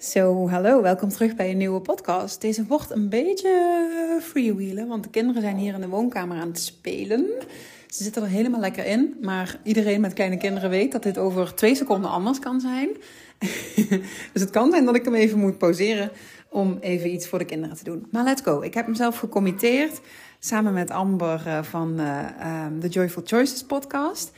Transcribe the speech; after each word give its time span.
Zo, 0.00 0.48
hallo, 0.48 0.82
welkom 0.82 1.08
terug 1.08 1.36
bij 1.36 1.50
een 1.50 1.56
nieuwe 1.56 1.80
podcast. 1.80 2.40
Deze 2.40 2.66
wordt 2.66 2.90
een 2.90 3.08
beetje 3.08 4.18
freewheelen, 4.22 4.88
want 4.88 5.02
de 5.02 5.10
kinderen 5.10 5.42
zijn 5.42 5.56
hier 5.56 5.74
in 5.74 5.80
de 5.80 5.88
woonkamer 5.88 6.38
aan 6.38 6.48
het 6.48 6.60
spelen. 6.60 7.26
Ze 7.86 8.02
zitten 8.02 8.22
er 8.22 8.28
helemaal 8.28 8.60
lekker 8.60 8.86
in, 8.86 9.16
maar 9.20 9.60
iedereen 9.62 10.00
met 10.00 10.12
kleine 10.12 10.36
kinderen 10.36 10.70
weet 10.70 10.92
dat 10.92 11.02
dit 11.02 11.18
over 11.18 11.54
twee 11.54 11.74
seconden 11.74 12.10
anders 12.10 12.38
kan 12.38 12.60
zijn. 12.60 12.88
dus 14.32 14.42
het 14.42 14.50
kan 14.50 14.70
zijn 14.70 14.84
dat 14.84 14.96
ik 14.96 15.04
hem 15.04 15.14
even 15.14 15.38
moet 15.38 15.58
pauzeren 15.58 16.10
om 16.48 16.78
even 16.80 17.12
iets 17.12 17.26
voor 17.28 17.38
de 17.38 17.44
kinderen 17.44 17.76
te 17.76 17.84
doen. 17.84 18.06
Maar 18.10 18.24
let's 18.24 18.42
go. 18.42 18.60
Ik 18.60 18.74
heb 18.74 18.86
mezelf 18.86 19.18
gecommitteerd 19.18 20.00
samen 20.38 20.72
met 20.72 20.90
Amber 20.90 21.42
eh, 21.46 21.62
van 21.62 21.96
de 21.96 22.02
eh, 22.02 22.64
ehm, 22.64 22.86
Joyful 22.86 23.22
Choices 23.24 23.64
podcast 23.64 24.32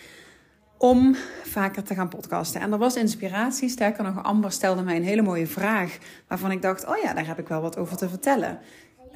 om 0.83 1.17
vaker 1.43 1.83
te 1.83 1.95
gaan 1.95 2.09
podcasten. 2.09 2.61
En 2.61 2.73
er 2.73 2.79
was 2.79 2.97
inspiratie. 2.97 3.69
Sterker 3.69 4.05
nog, 4.05 4.23
Amber 4.23 4.53
stelde 4.53 4.83
mij 4.83 4.97
een 4.97 5.05
hele 5.05 5.23
mooie 5.23 5.47
vraag. 5.47 5.99
Waarvan 6.29 6.51
ik 6.51 6.63
dacht: 6.63 6.87
oh 6.87 6.97
ja, 7.03 7.15
daar 7.15 7.27
heb 7.27 7.39
ik 7.39 7.49
wel 7.49 7.61
wat 7.61 7.77
over 7.77 7.97
te 7.97 8.09
vertellen. 8.09 8.59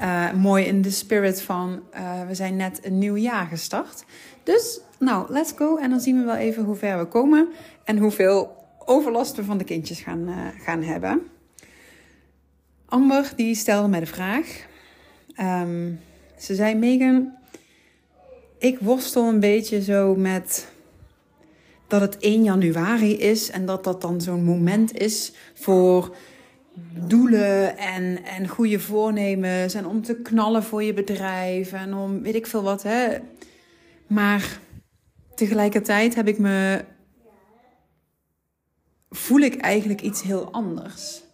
Uh, 0.01 0.33
mooi 0.33 0.65
in 0.65 0.83
de 0.83 0.91
spirit 0.91 1.43
van: 1.43 1.83
uh, 1.95 2.27
we 2.27 2.35
zijn 2.35 2.57
net 2.57 2.81
een 2.83 2.99
nieuw 2.99 3.17
jaar 3.17 3.47
gestart. 3.47 4.05
Dus, 4.43 4.81
nou, 4.99 5.33
let's 5.33 5.53
go. 5.57 5.77
En 5.77 5.91
dan 5.91 6.01
zien 6.01 6.19
we 6.19 6.25
wel 6.25 6.37
even 6.37 6.65
hoe 6.65 6.77
ver 6.77 6.99
we 6.99 7.05
komen. 7.05 7.49
En 7.85 7.99
hoeveel 7.99 8.57
overlast 8.85 9.37
we 9.37 9.45
van 9.45 9.59
de 9.59 9.65
kindjes 9.65 10.01
gaan, 10.01 10.29
uh, 10.29 10.37
gaan 10.59 10.83
hebben. 10.83 11.23
Amber 12.89 13.33
die 13.37 13.55
stelde 13.55 13.89
mij 13.89 14.01
de 14.01 14.07
vraag. 14.07 14.67
Um, 15.41 16.01
ze 16.39 16.55
zei: 16.55 16.75
Megan, 16.75 17.33
ik 18.59 18.79
worstel 18.79 19.29
een 19.29 19.41
beetje 19.41 19.83
zo 19.83 20.15
met 20.15 20.75
dat 21.87 22.01
het 22.01 22.17
1 22.19 22.43
januari 22.43 23.19
is 23.19 23.51
en 23.51 23.67
dat 23.67 23.85
dat 23.85 24.03
dan 24.03 24.21
zo'n 24.21 24.45
moment 24.45 24.99
is 24.99 25.33
voor 25.55 26.17
doelen 27.07 27.79
en, 27.79 28.25
en 28.25 28.49
goede 28.49 28.81
voornemens 28.81 29.75
en 29.75 29.87
om 29.87 30.03
te 30.03 30.15
knallen 30.15 30.63
voor 30.63 30.83
je 30.83 30.95
bedrijf 30.95 31.73
en 31.73 31.95
om 31.95 32.23
weet 32.23 32.35
ik 32.35 32.47
veel 32.47 32.63
wat. 32.63 32.83
Hè. 32.83 33.19
Maar 34.07 34.61
tegelijkertijd 35.35 36.15
heb 36.15 36.29
ik 36.29 36.39
me. 36.39 36.85
voel 39.11 39.41
ik 39.41 39.57
eigenlijk 39.57 40.01
iets 40.01 40.23
heel 40.23 40.53
anders. 40.53 41.25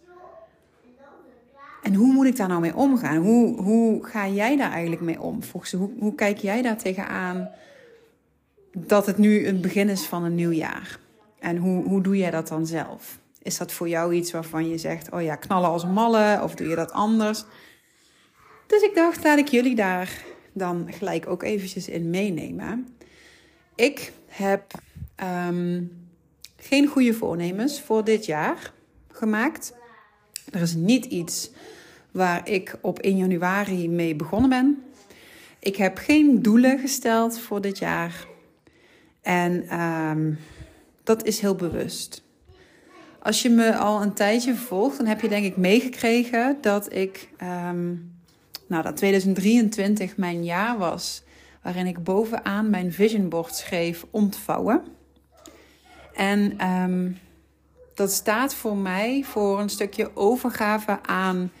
En 1.83 1.93
hoe 1.93 2.13
moet 2.13 2.25
ik 2.25 2.35
daar 2.35 2.47
nou 2.47 2.61
mee 2.61 2.75
omgaan? 2.75 3.17
Hoe, 3.17 3.61
hoe 3.61 4.05
ga 4.05 4.27
jij 4.27 4.57
daar 4.57 4.71
eigenlijk 4.71 5.01
mee 5.01 5.21
om? 5.21 5.43
Volgens 5.43 5.71
hoe, 5.71 5.89
hoe 5.99 6.15
kijk 6.15 6.37
jij 6.37 6.61
daar 6.61 6.77
tegenaan? 6.77 7.49
Dat 8.73 9.05
het 9.05 9.17
nu 9.17 9.45
het 9.45 9.61
begin 9.61 9.89
is 9.89 10.05
van 10.05 10.23
een 10.23 10.35
nieuw 10.35 10.51
jaar. 10.51 10.99
En 11.39 11.57
hoe, 11.57 11.83
hoe 11.83 12.01
doe 12.01 12.17
jij 12.17 12.31
dat 12.31 12.47
dan 12.47 12.65
zelf? 12.65 13.19
Is 13.41 13.57
dat 13.57 13.71
voor 13.71 13.89
jou 13.89 14.13
iets 14.13 14.31
waarvan 14.31 14.69
je 14.69 14.77
zegt, 14.77 15.11
oh 15.11 15.21
ja, 15.21 15.35
knallen 15.35 15.69
als 15.69 15.85
malle, 15.85 16.39
of 16.43 16.55
doe 16.55 16.67
je 16.67 16.75
dat 16.75 16.91
anders? 16.91 17.43
Dus 18.67 18.81
ik 18.81 18.95
dacht, 18.95 19.23
laat 19.23 19.37
ik 19.37 19.47
jullie 19.47 19.75
daar 19.75 20.23
dan 20.53 20.87
gelijk 20.91 21.27
ook 21.27 21.43
eventjes 21.43 21.87
in 21.87 22.09
meenemen. 22.09 22.87
Ik 23.75 24.11
heb 24.27 24.73
um, 25.47 25.91
geen 26.57 26.87
goede 26.87 27.13
voornemens 27.13 27.81
voor 27.81 28.03
dit 28.03 28.25
jaar 28.25 28.73
gemaakt. 29.11 29.73
Er 30.51 30.61
is 30.61 30.73
niet 30.73 31.05
iets 31.05 31.51
waar 32.11 32.49
ik 32.49 32.75
op 32.81 32.99
1 32.99 33.17
januari 33.17 33.89
mee 33.89 34.15
begonnen 34.15 34.49
ben. 34.49 34.83
Ik 35.59 35.75
heb 35.75 35.97
geen 35.97 36.41
doelen 36.41 36.79
gesteld 36.79 37.39
voor 37.39 37.61
dit 37.61 37.77
jaar. 37.77 38.31
En 39.23 39.79
um, 39.79 40.37
dat 41.03 41.25
is 41.25 41.39
heel 41.39 41.55
bewust. 41.55 42.23
Als 43.19 43.41
je 43.41 43.49
me 43.49 43.75
al 43.75 44.01
een 44.01 44.13
tijdje 44.13 44.55
volgt, 44.55 44.97
dan 44.97 45.05
heb 45.05 45.21
je 45.21 45.29
denk 45.29 45.45
ik 45.45 45.57
meegekregen 45.57 46.57
dat 46.61 46.93
ik, 46.93 47.29
um, 47.41 48.15
nou 48.67 48.83
dat 48.83 48.95
2023 48.95 50.17
mijn 50.17 50.43
jaar 50.43 50.77
was, 50.77 51.23
waarin 51.61 51.85
ik 51.85 52.03
bovenaan 52.03 52.69
mijn 52.69 52.93
vision 52.93 53.29
board 53.29 53.55
schreef 53.55 54.05
ontvouwen. 54.11 54.83
En 56.13 56.67
um, 56.67 57.17
dat 57.93 58.11
staat 58.11 58.55
voor 58.55 58.77
mij 58.77 59.23
voor 59.23 59.59
een 59.59 59.69
stukje 59.69 60.15
overgave 60.15 60.99
aan 61.01 61.51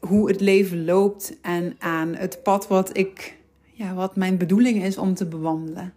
hoe 0.00 0.28
het 0.28 0.40
leven 0.40 0.84
loopt 0.84 1.36
en 1.42 1.76
aan 1.78 2.14
het 2.14 2.42
pad 2.42 2.68
wat 2.68 2.96
ik, 2.96 3.36
ja, 3.72 3.94
wat 3.94 4.16
mijn 4.16 4.36
bedoeling 4.38 4.82
is 4.82 4.98
om 4.98 5.14
te 5.14 5.26
bewandelen. 5.26 5.94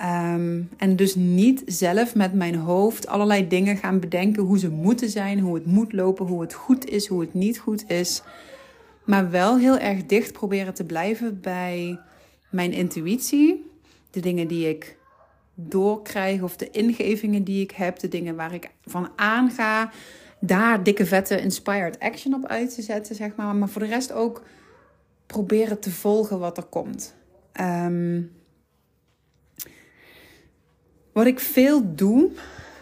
Um, 0.00 0.68
en 0.76 0.96
dus 0.96 1.14
niet 1.14 1.62
zelf 1.66 2.14
met 2.14 2.32
mijn 2.32 2.54
hoofd 2.54 3.06
allerlei 3.06 3.48
dingen 3.48 3.76
gaan 3.76 4.00
bedenken 4.00 4.42
hoe 4.42 4.58
ze 4.58 4.70
moeten 4.70 5.10
zijn, 5.10 5.38
hoe 5.38 5.54
het 5.54 5.66
moet 5.66 5.92
lopen, 5.92 6.26
hoe 6.26 6.40
het 6.40 6.54
goed 6.54 6.88
is, 6.88 7.06
hoe 7.06 7.20
het 7.20 7.34
niet 7.34 7.58
goed 7.58 7.90
is. 7.90 8.22
Maar 9.04 9.30
wel 9.30 9.58
heel 9.58 9.78
erg 9.78 10.06
dicht 10.06 10.32
proberen 10.32 10.74
te 10.74 10.84
blijven 10.84 11.40
bij 11.40 11.98
mijn 12.50 12.72
intuïtie, 12.72 13.70
de 14.10 14.20
dingen 14.20 14.48
die 14.48 14.68
ik 14.68 14.96
doorkrijg 15.54 16.42
of 16.42 16.56
de 16.56 16.70
ingevingen 16.70 17.44
die 17.44 17.62
ik 17.62 17.70
heb, 17.70 17.98
de 17.98 18.08
dingen 18.08 18.36
waar 18.36 18.54
ik 18.54 18.70
van 18.84 19.08
aanga, 19.16 19.90
daar 20.40 20.82
dikke 20.82 21.06
vette 21.06 21.40
inspired 21.40 21.98
action 21.98 22.34
op 22.34 22.46
uit 22.46 22.74
te 22.74 22.82
zetten, 22.82 23.14
zeg 23.14 23.36
maar. 23.36 23.54
Maar 23.54 23.68
voor 23.68 23.82
de 23.82 23.88
rest 23.88 24.12
ook 24.12 24.42
proberen 25.26 25.80
te 25.80 25.90
volgen 25.90 26.38
wat 26.38 26.56
er 26.56 26.64
komt. 26.64 27.14
Um, 27.60 28.30
wat 31.14 31.26
ik 31.26 31.40
veel 31.40 31.94
doe, 31.94 32.30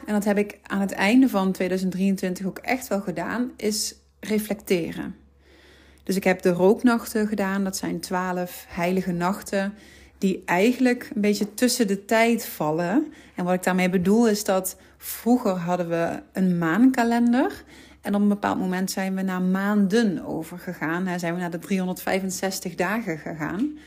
en 0.07 0.13
dat 0.13 0.25
heb 0.25 0.39
ik 0.39 0.59
aan 0.63 0.81
het 0.81 0.93
einde 0.93 1.29
van 1.29 1.53
2023 1.53 2.47
ook 2.47 2.59
echt 2.59 2.89
wel 2.89 3.01
gedaan, 3.01 3.51
is 3.57 3.95
reflecteren. 4.21 5.17
Dus 6.03 6.17
ik 6.17 6.25
heb 6.25 6.43
de 6.43 6.51
rooknachten 6.51 7.29
gedaan. 7.29 7.65
Dat 7.65 7.77
zijn 7.77 8.01
twaalf 8.01 8.65
heilige 8.69 9.13
nachten 9.13 9.75
die 10.19 10.43
eigenlijk 10.45 11.11
een 11.15 11.21
beetje 11.21 11.55
tussen 11.55 11.87
de 11.87 12.05
tijd 12.05 12.47
vallen. 12.47 13.13
En 13.35 13.45
wat 13.45 13.55
ik 13.55 13.63
daarmee 13.63 13.91
bedoel 13.91 14.29
is 14.29 14.45
dat 14.45 14.77
vroeger 14.97 15.53
hadden 15.53 15.89
we 15.89 16.23
een 16.33 16.59
maankalender. 16.59 17.65
En 18.01 18.15
op 18.15 18.21
een 18.21 18.29
bepaald 18.29 18.59
moment 18.59 18.91
zijn 18.91 19.15
we 19.15 19.23
naar 19.23 19.43
maanden 19.43 20.25
overgegaan. 20.25 21.19
Zijn 21.19 21.35
we 21.35 21.41
naar 21.41 21.51
de 21.51 21.59
365 21.59 22.75
dagen 22.75 23.19
gegaan. 23.19 23.79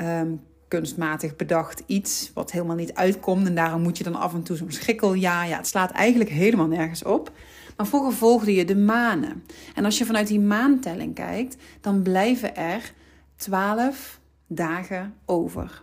Um, 0.00 0.40
kunstmatig 0.68 1.36
bedacht 1.36 1.82
iets 1.86 2.30
wat 2.34 2.52
helemaal 2.52 2.76
niet 2.76 2.94
uitkomt. 2.94 3.46
En 3.46 3.54
daarom 3.54 3.82
moet 3.82 3.98
je 3.98 4.04
dan 4.04 4.14
af 4.14 4.34
en 4.34 4.42
toe 4.42 4.56
zo'n 4.56 4.72
schikkel. 4.72 5.14
Ja, 5.14 5.44
ja, 5.44 5.56
het 5.56 5.66
slaat 5.66 5.90
eigenlijk 5.90 6.30
helemaal 6.30 6.66
nergens 6.66 7.04
op. 7.04 7.32
Maar 7.76 7.86
vroeger 7.86 8.12
volgde 8.12 8.54
je 8.54 8.64
de 8.64 8.76
manen. 8.76 9.44
En 9.74 9.84
als 9.84 9.98
je 9.98 10.04
vanuit 10.04 10.26
die 10.26 10.40
maantelling 10.40 11.14
kijkt, 11.14 11.56
dan 11.80 12.02
blijven 12.02 12.56
er 12.56 12.92
twaalf 13.36 14.20
dagen 14.46 15.14
over. 15.24 15.82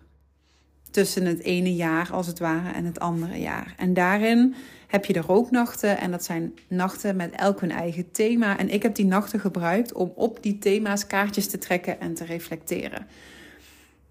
Tussen 0.91 1.25
het 1.25 1.39
ene 1.39 1.75
jaar 1.75 2.09
als 2.11 2.27
het 2.27 2.39
ware 2.39 2.71
en 2.71 2.85
het 2.85 2.99
andere 2.99 3.39
jaar. 3.39 3.73
En 3.77 3.93
daarin 3.93 4.55
heb 4.87 5.05
je 5.05 5.13
de 5.13 5.21
rooknachten. 5.21 5.97
En 5.97 6.11
dat 6.11 6.23
zijn 6.23 6.53
nachten 6.67 7.15
met 7.15 7.31
elk 7.31 7.61
hun 7.61 7.71
eigen 7.71 8.11
thema. 8.11 8.57
En 8.57 8.69
ik 8.69 8.83
heb 8.83 8.95
die 8.95 9.05
nachten 9.05 9.39
gebruikt 9.39 9.93
om 9.93 10.11
op 10.15 10.43
die 10.43 10.57
thema's 10.57 11.07
kaartjes 11.07 11.47
te 11.47 11.57
trekken 11.57 11.99
en 11.99 12.13
te 12.13 12.25
reflecteren 12.25 13.07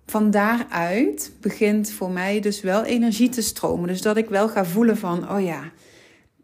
van 0.07 0.31
daaruit 0.31 1.33
begint 1.41 1.91
voor 1.91 2.11
mij 2.11 2.41
dus 2.41 2.61
wel 2.61 2.85
energie 2.85 3.29
te 3.29 3.43
stromen. 3.43 3.89
Dus 3.89 4.03
dat 4.03 4.17
ik 4.17 4.29
wel 4.29 4.49
ga 4.49 4.65
voelen 4.65 4.97
van, 4.97 5.31
oh 5.31 5.41
ja, 5.41 5.63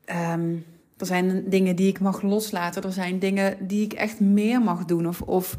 ehm, 0.05 0.57
er 0.99 1.07
zijn 1.07 1.45
dingen 1.49 1.77
die 1.77 1.89
ik 1.89 2.01
mag 2.01 2.23
loslaten. 2.23 2.83
Er 2.83 2.93
zijn 2.93 3.19
dingen 3.19 3.67
die 3.67 3.85
ik 3.85 3.93
echt 3.93 4.21
meer 4.21 4.61
mag 4.61 4.85
doen 4.85 5.09
of, 5.09 5.23
of 5.23 5.57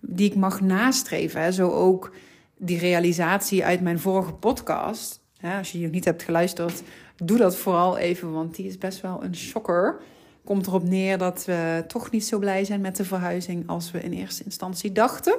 die 0.00 0.30
ik 0.30 0.36
mag 0.36 0.60
nastreven. 0.60 1.52
Zo 1.52 1.70
ook 1.70 2.12
die 2.56 2.78
realisatie 2.78 3.64
uit 3.64 3.80
mijn 3.80 3.98
vorige 3.98 4.32
podcast. 4.32 5.20
als 5.58 5.70
je 5.70 5.76
die 5.76 5.86
nog 5.86 5.94
niet 5.94 6.04
hebt 6.04 6.22
geluisterd, 6.22 6.82
doe 7.16 7.38
dat 7.38 7.56
vooral 7.56 7.96
even, 7.96 8.32
want 8.32 8.54
die 8.54 8.66
is 8.66 8.78
best 8.78 9.00
wel 9.00 9.24
een 9.24 9.36
shocker. 9.36 10.00
Komt 10.44 10.66
erop 10.66 10.82
neer 10.84 11.18
dat 11.18 11.44
we 11.44 11.84
toch 11.86 12.10
niet 12.10 12.24
zo 12.24 12.38
blij 12.38 12.64
zijn 12.64 12.80
met 12.80 12.96
de 12.96 13.04
verhuizing 13.04 13.68
als 13.68 13.90
we 13.90 14.00
in 14.00 14.12
eerste 14.12 14.44
instantie 14.44 14.92
dachten. 14.92 15.38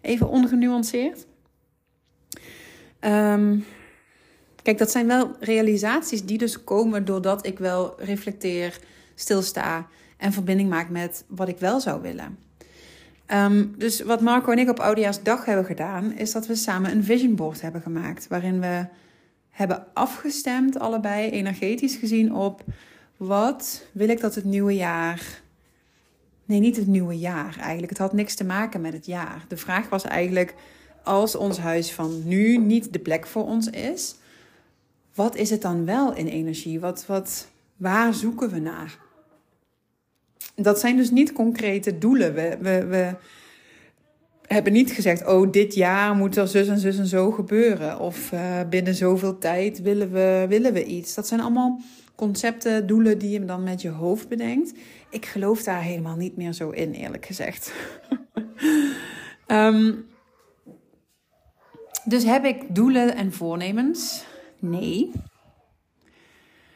Even 0.00 0.28
ongenuanceerd. 0.28 1.26
Um, 3.04 3.64
kijk, 4.62 4.78
dat 4.78 4.90
zijn 4.90 5.06
wel 5.06 5.36
realisaties 5.40 6.24
die 6.24 6.38
dus 6.38 6.64
komen 6.64 7.04
doordat 7.04 7.46
ik 7.46 7.58
wel 7.58 7.94
reflecteer, 7.98 8.78
stilsta 9.14 9.86
en 10.16 10.32
verbinding 10.32 10.68
maak 10.68 10.88
met 10.88 11.24
wat 11.28 11.48
ik 11.48 11.58
wel 11.58 11.80
zou 11.80 12.02
willen. 12.02 12.38
Um, 13.26 13.74
dus 13.78 14.02
wat 14.02 14.20
Marco 14.20 14.52
en 14.52 14.58
ik 14.58 14.68
op 14.68 14.78
Audia's 14.78 15.22
dag 15.22 15.44
hebben 15.44 15.64
gedaan, 15.64 16.12
is 16.12 16.32
dat 16.32 16.46
we 16.46 16.54
samen 16.54 16.90
een 16.90 17.04
vision 17.04 17.34
board 17.34 17.60
hebben 17.60 17.82
gemaakt. 17.82 18.28
Waarin 18.28 18.60
we 18.60 18.86
hebben 19.50 19.86
afgestemd, 19.94 20.78
allebei 20.78 21.30
energetisch 21.30 21.96
gezien, 21.96 22.34
op 22.34 22.64
wat 23.16 23.86
wil 23.92 24.08
ik 24.08 24.20
dat 24.20 24.34
het 24.34 24.44
nieuwe 24.44 24.74
jaar. 24.74 25.40
Nee, 26.44 26.60
niet 26.60 26.76
het 26.76 26.86
nieuwe 26.86 27.18
jaar 27.18 27.56
eigenlijk. 27.58 27.88
Het 27.88 27.98
had 27.98 28.12
niks 28.12 28.34
te 28.34 28.44
maken 28.44 28.80
met 28.80 28.92
het 28.92 29.06
jaar. 29.06 29.44
De 29.48 29.56
vraag 29.56 29.88
was 29.88 30.04
eigenlijk 30.04 30.54
als 31.04 31.34
ons 31.34 31.58
huis 31.58 31.92
van 31.92 32.22
nu 32.24 32.56
niet 32.56 32.92
de 32.92 32.98
plek 32.98 33.26
voor 33.26 33.44
ons 33.44 33.70
is, 33.70 34.14
wat 35.14 35.36
is 35.36 35.50
het 35.50 35.62
dan 35.62 35.84
wel 35.84 36.14
in 36.14 36.26
energie? 36.26 36.80
Wat, 36.80 37.06
wat, 37.06 37.48
waar 37.76 38.14
zoeken 38.14 38.50
we 38.50 38.58
naar? 38.58 38.98
dat 40.54 40.80
zijn 40.80 40.96
dus 40.96 41.10
niet 41.10 41.32
concrete 41.32 41.98
doelen. 41.98 42.34
We, 42.34 42.56
we, 42.60 42.86
we 42.86 43.14
hebben 44.46 44.72
niet 44.72 44.90
gezegd, 44.90 45.26
oh, 45.26 45.52
dit 45.52 45.74
jaar 45.74 46.14
moet 46.14 46.36
er 46.36 46.48
zus 46.48 46.68
en 46.68 46.78
zus 46.78 46.98
en 46.98 47.06
zo 47.06 47.30
gebeuren. 47.30 47.98
Of 47.98 48.32
uh, 48.32 48.60
binnen 48.70 48.94
zoveel 48.94 49.38
tijd 49.38 49.82
willen 49.82 50.12
we, 50.12 50.46
willen 50.48 50.72
we 50.72 50.84
iets. 50.84 51.14
Dat 51.14 51.26
zijn 51.26 51.40
allemaal 51.40 51.80
concepten, 52.14 52.86
doelen 52.86 53.18
die 53.18 53.30
je 53.30 53.44
dan 53.44 53.62
met 53.62 53.82
je 53.82 53.88
hoofd 53.88 54.28
bedenkt. 54.28 54.72
Ik 55.10 55.26
geloof 55.26 55.62
daar 55.62 55.82
helemaal 55.82 56.16
niet 56.16 56.36
meer 56.36 56.52
zo 56.52 56.70
in, 56.70 56.92
eerlijk 56.92 57.26
gezegd. 57.26 57.72
um, 59.46 60.04
dus 62.04 62.24
heb 62.24 62.44
ik 62.44 62.74
doelen 62.74 63.14
en 63.14 63.32
voornemens? 63.32 64.24
Nee. 64.58 65.10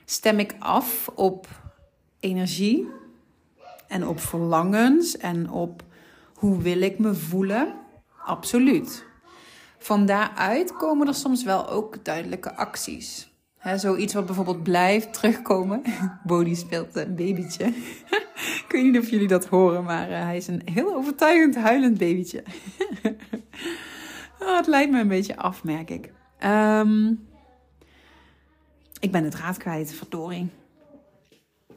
Stem 0.04 0.38
ik 0.38 0.54
af 0.58 1.08
op 1.14 1.46
energie 2.20 2.88
en 3.88 4.06
op 4.06 4.20
verlangens 4.20 5.16
en 5.16 5.50
op 5.50 5.82
hoe 6.34 6.62
wil 6.62 6.80
ik 6.80 6.98
me 6.98 7.14
voelen? 7.14 7.74
Absoluut. 8.24 9.04
Van 9.78 10.06
daaruit 10.06 10.76
komen 10.76 11.06
er 11.06 11.14
soms 11.14 11.44
wel 11.44 11.68
ook 11.68 12.04
duidelijke 12.04 12.56
acties. 12.56 13.34
Zoiets 13.76 14.14
wat 14.14 14.26
bijvoorbeeld 14.26 14.62
blijft 14.62 15.12
terugkomen. 15.12 15.82
Bodie 16.26 16.54
speelt 16.54 16.96
een 16.96 17.14
babytje. 17.14 17.64
ik 18.64 18.66
weet 18.68 18.84
niet 18.84 18.98
of 18.98 19.10
jullie 19.10 19.28
dat 19.28 19.46
horen, 19.46 19.84
maar 19.84 20.10
uh, 20.10 20.22
hij 20.22 20.36
is 20.36 20.46
een 20.46 20.62
heel 20.64 20.94
overtuigend 20.94 21.56
huilend 21.56 21.98
babytje. 21.98 22.42
oh, 24.40 24.56
het 24.56 24.66
leidt 24.66 24.90
me 24.90 25.00
een 25.00 25.08
beetje 25.08 25.36
af, 25.36 25.64
merk 25.64 25.90
ik. 25.90 26.12
Um, 26.44 27.26
ik 29.00 29.12
ben 29.12 29.24
het 29.24 29.34
raad 29.34 29.56
kwijt, 29.56 29.92
verdorie. 29.92 30.48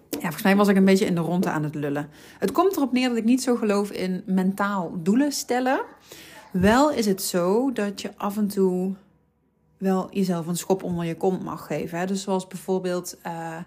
Ja, 0.10 0.20
volgens 0.20 0.44
mij 0.44 0.56
was 0.56 0.68
ik 0.68 0.76
een 0.76 0.86
beetje 0.86 1.06
in 1.06 1.16
de 1.16 1.22
ronde 1.22 1.50
aan 1.50 1.64
het 1.64 1.76
lullen. 1.76 2.10
Het 2.40 2.52
komt 2.52 2.76
erop 2.76 2.92
neer 2.92 3.08
dat 3.10 3.18
ik 3.18 3.24
niet 3.24 3.44
zo 3.44 3.56
geloof 3.56 3.92
in 3.92 4.24
mentaal 4.26 4.92
doelen 5.04 5.32
stellen. 5.32 5.82
Wel 6.52 6.92
is 6.92 7.06
het 7.06 7.22
zo 7.22 7.72
dat 7.72 8.02
je 8.02 8.12
af 8.18 8.38
en 8.38 8.48
toe 8.48 8.96
wel 9.78 10.08
jezelf 10.12 10.48
een 10.48 10.58
schop 10.58 10.84
onder 10.84 11.06
je 11.06 11.18
kont 11.18 11.44
mag 11.44 11.66
geven. 11.68 12.00
Hè? 12.00 12.06
Dus 12.06 12.22
zoals 12.22 12.48
bijvoorbeeld, 12.48 13.18
uh, 13.26 13.58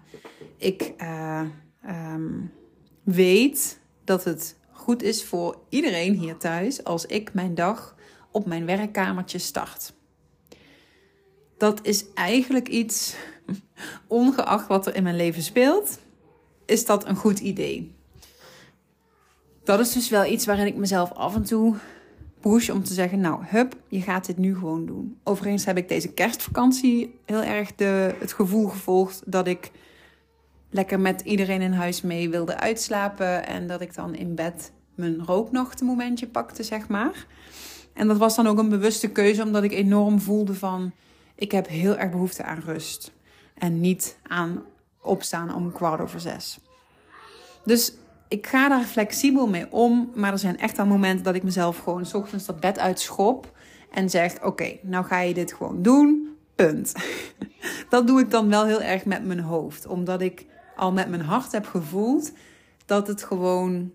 ik 0.57 0.93
uh, 1.01 1.41
um, 1.87 2.51
weet 3.03 3.79
dat 4.03 4.23
het 4.23 4.57
goed 4.71 5.03
is 5.03 5.23
voor 5.23 5.57
iedereen 5.69 6.13
hier 6.13 6.37
thuis 6.37 6.83
als 6.83 7.05
ik 7.05 7.33
mijn 7.33 7.55
dag 7.55 7.92
op 8.33 8.45
mijn 8.45 8.65
werkkamertje 8.65 9.37
start. 9.37 9.93
Dat 11.57 11.85
is 11.85 12.05
eigenlijk 12.13 12.67
iets, 12.67 13.15
ongeacht 14.07 14.67
wat 14.67 14.87
er 14.87 14.95
in 14.95 15.03
mijn 15.03 15.15
leven 15.15 15.43
speelt, 15.43 15.99
is 16.65 16.85
dat 16.85 17.07
een 17.07 17.15
goed 17.15 17.39
idee. 17.39 17.95
Dat 19.63 19.79
is 19.79 19.91
dus 19.91 20.09
wel 20.09 20.25
iets 20.25 20.45
waarin 20.45 20.65
ik 20.65 20.75
mezelf 20.75 21.11
af 21.11 21.35
en 21.35 21.43
toe 21.43 21.75
push 22.39 22.69
om 22.69 22.83
te 22.83 22.93
zeggen: 22.93 23.19
Nou, 23.19 23.45
hup, 23.45 23.75
je 23.87 24.01
gaat 24.01 24.25
dit 24.25 24.37
nu 24.37 24.55
gewoon 24.55 24.85
doen. 24.85 25.19
Overigens 25.23 25.65
heb 25.65 25.77
ik 25.77 25.89
deze 25.89 26.13
kerstvakantie 26.13 27.19
heel 27.25 27.43
erg 27.43 27.75
de, 27.75 28.15
het 28.19 28.33
gevoel 28.33 28.67
gevolgd 28.67 29.21
dat 29.25 29.47
ik 29.47 29.71
lekker 30.69 30.99
met 30.99 31.21
iedereen 31.21 31.61
in 31.61 31.73
huis 31.73 32.01
mee 32.01 32.29
wilde 32.29 32.57
uitslapen. 32.57 33.47
En 33.47 33.67
dat 33.67 33.81
ik 33.81 33.95
dan 33.95 34.15
in 34.15 34.35
bed 34.35 34.71
mijn 34.95 35.23
momentje 35.83 36.27
pakte, 36.27 36.63
zeg 36.63 36.87
maar. 36.87 37.25
En 37.93 38.07
dat 38.07 38.17
was 38.17 38.35
dan 38.35 38.47
ook 38.47 38.57
een 38.57 38.69
bewuste 38.69 39.09
keuze, 39.09 39.43
omdat 39.43 39.63
ik 39.63 39.71
enorm 39.71 40.21
voelde 40.21 40.55
van... 40.55 40.91
ik 41.35 41.51
heb 41.51 41.67
heel 41.67 41.97
erg 41.97 42.11
behoefte 42.11 42.43
aan 42.43 42.61
rust. 42.65 43.11
En 43.53 43.79
niet 43.79 44.17
aan 44.27 44.63
opstaan 45.01 45.55
om 45.55 45.71
kwart 45.71 46.01
over 46.01 46.19
zes. 46.19 46.59
Dus 47.65 47.93
ik 48.27 48.47
ga 48.47 48.69
daar 48.69 48.83
flexibel 48.83 49.47
mee 49.47 49.71
om. 49.71 50.11
Maar 50.15 50.31
er 50.31 50.39
zijn 50.39 50.59
echt 50.59 50.79
al 50.79 50.85
momenten 50.85 51.23
dat 51.23 51.35
ik 51.35 51.43
mezelf 51.43 51.77
gewoon 51.77 52.05
s 52.05 52.13
ochtends 52.13 52.45
dat 52.45 52.59
bed 52.59 52.79
uitschop. 52.79 53.51
En 53.91 54.09
zeg: 54.09 54.43
Oké, 54.43 54.77
nou 54.81 55.05
ga 55.05 55.19
je 55.19 55.33
dit 55.33 55.53
gewoon 55.53 55.81
doen. 55.81 56.37
Punt. 56.55 56.93
Dat 57.89 58.07
doe 58.07 58.19
ik 58.19 58.31
dan 58.31 58.49
wel 58.49 58.65
heel 58.65 58.81
erg 58.81 59.05
met 59.05 59.25
mijn 59.25 59.39
hoofd. 59.39 59.85
Omdat 59.85 60.21
ik 60.21 60.45
al 60.75 60.91
met 60.91 61.09
mijn 61.09 61.21
hart 61.21 61.51
heb 61.51 61.65
gevoeld 61.65 62.31
dat 62.85 63.07
het 63.07 63.23
gewoon 63.23 63.91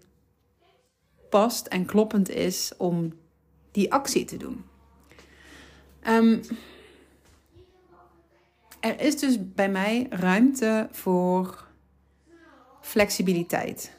past 1.31 1.67
en 1.67 1.85
kloppend 1.85 2.31
is 2.31 2.73
om 2.77 3.13
die 3.79 3.93
actie 3.93 4.25
te 4.25 4.37
doen. 4.37 4.65
Um, 6.09 6.41
er 8.81 9.01
is 9.01 9.19
dus 9.19 9.53
bij 9.55 9.71
mij 9.71 10.07
ruimte 10.11 10.89
voor 10.91 11.67
flexibiliteit. 12.81 13.97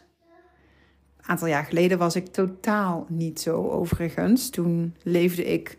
Een 1.17 1.29
aantal 1.29 1.47
jaar 1.47 1.65
geleden 1.65 1.97
was 1.97 2.15
ik 2.15 2.27
totaal 2.27 3.05
niet 3.09 3.39
zo 3.39 3.69
overigens. 3.69 4.49
Toen 4.49 4.95
leefde 5.03 5.45
ik 5.45 5.77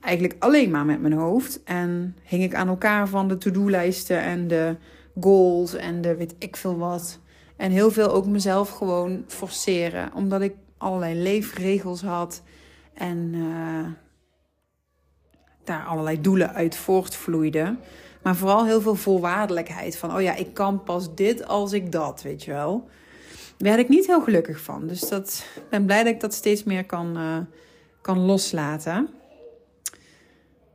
eigenlijk 0.00 0.34
alleen 0.38 0.70
maar 0.70 0.84
met 0.84 1.00
mijn 1.00 1.12
hoofd 1.12 1.62
en 1.62 2.16
hing 2.22 2.42
ik 2.42 2.54
aan 2.54 2.68
elkaar 2.68 3.08
van 3.08 3.28
de 3.28 3.38
to-do-lijsten 3.38 4.20
en 4.20 4.48
de 4.48 4.76
goals 5.20 5.74
en 5.74 6.00
de 6.00 6.16
weet 6.16 6.34
ik 6.38 6.56
veel 6.56 6.78
wat. 6.78 7.18
En 7.56 7.70
heel 7.70 7.90
veel 7.90 8.12
ook 8.12 8.26
mezelf 8.26 8.70
gewoon 8.70 9.24
forceren, 9.26 10.14
omdat 10.14 10.40
ik 10.40 10.54
allerlei 10.78 11.22
leefregels 11.22 12.02
had 12.02 12.42
en 12.96 13.32
uh, 13.34 13.86
daar 15.64 15.84
allerlei 15.84 16.20
doelen 16.20 16.54
uit 16.54 16.76
voortvloeiden. 16.76 17.78
Maar 18.22 18.36
vooral 18.36 18.66
heel 18.66 18.80
veel 18.80 18.94
voorwaardelijkheid. 18.94 19.96
Van, 19.96 20.14
oh 20.14 20.22
ja, 20.22 20.34
ik 20.34 20.54
kan 20.54 20.82
pas 20.82 21.14
dit 21.14 21.46
als 21.46 21.72
ik 21.72 21.92
dat, 21.92 22.22
weet 22.22 22.44
je 22.44 22.52
wel. 22.52 22.88
Daar 23.56 23.68
werd 23.68 23.78
ik 23.78 23.88
niet 23.88 24.06
heel 24.06 24.22
gelukkig 24.22 24.60
van. 24.60 24.86
Dus 24.86 25.00
dat, 25.00 25.46
ik 25.56 25.68
ben 25.68 25.84
blij 25.84 26.02
dat 26.02 26.12
ik 26.12 26.20
dat 26.20 26.34
steeds 26.34 26.64
meer 26.64 26.84
kan, 26.84 27.18
uh, 27.18 27.36
kan 28.00 28.18
loslaten. 28.18 29.08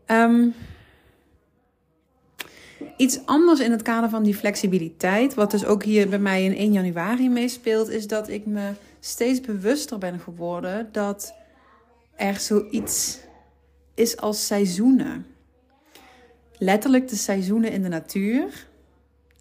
Um, 0.08 0.54
iets 2.98 3.20
anders 3.26 3.60
in 3.60 3.72
het 3.72 3.82
kader 3.82 4.10
van 4.10 4.24
die 4.24 4.36
flexibiliteit, 4.36 5.34
wat 5.34 5.52
dus 5.52 5.66
ook 5.66 5.84
hier 5.84 6.10
bij 6.10 6.20
mij 6.20 6.44
in 6.44 6.56
1 6.56 6.72
januari 6.72 7.30
meespeelt, 7.30 7.90
is 7.90 8.08
dat 8.08 8.30
ik 8.30 8.46
me 8.46 8.72
steeds 9.00 9.42
bewuster 9.42 9.98
ben 9.98 10.20
geworden 10.20 10.90
dat 10.92 11.34
er 12.22 12.40
zoiets 12.40 13.18
is 13.94 14.18
als 14.18 14.48
seizoenen 14.48 15.26
letterlijk 16.62 17.08
de 17.08 17.16
seizoenen 17.16 17.72
in 17.72 17.82
de 17.82 17.90
natuur. 17.90 18.68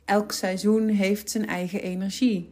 Elk 0.05 0.33
seizoen 0.33 0.89
heeft 0.89 1.31
zijn 1.31 1.47
eigen 1.47 1.83
energie. 1.83 2.51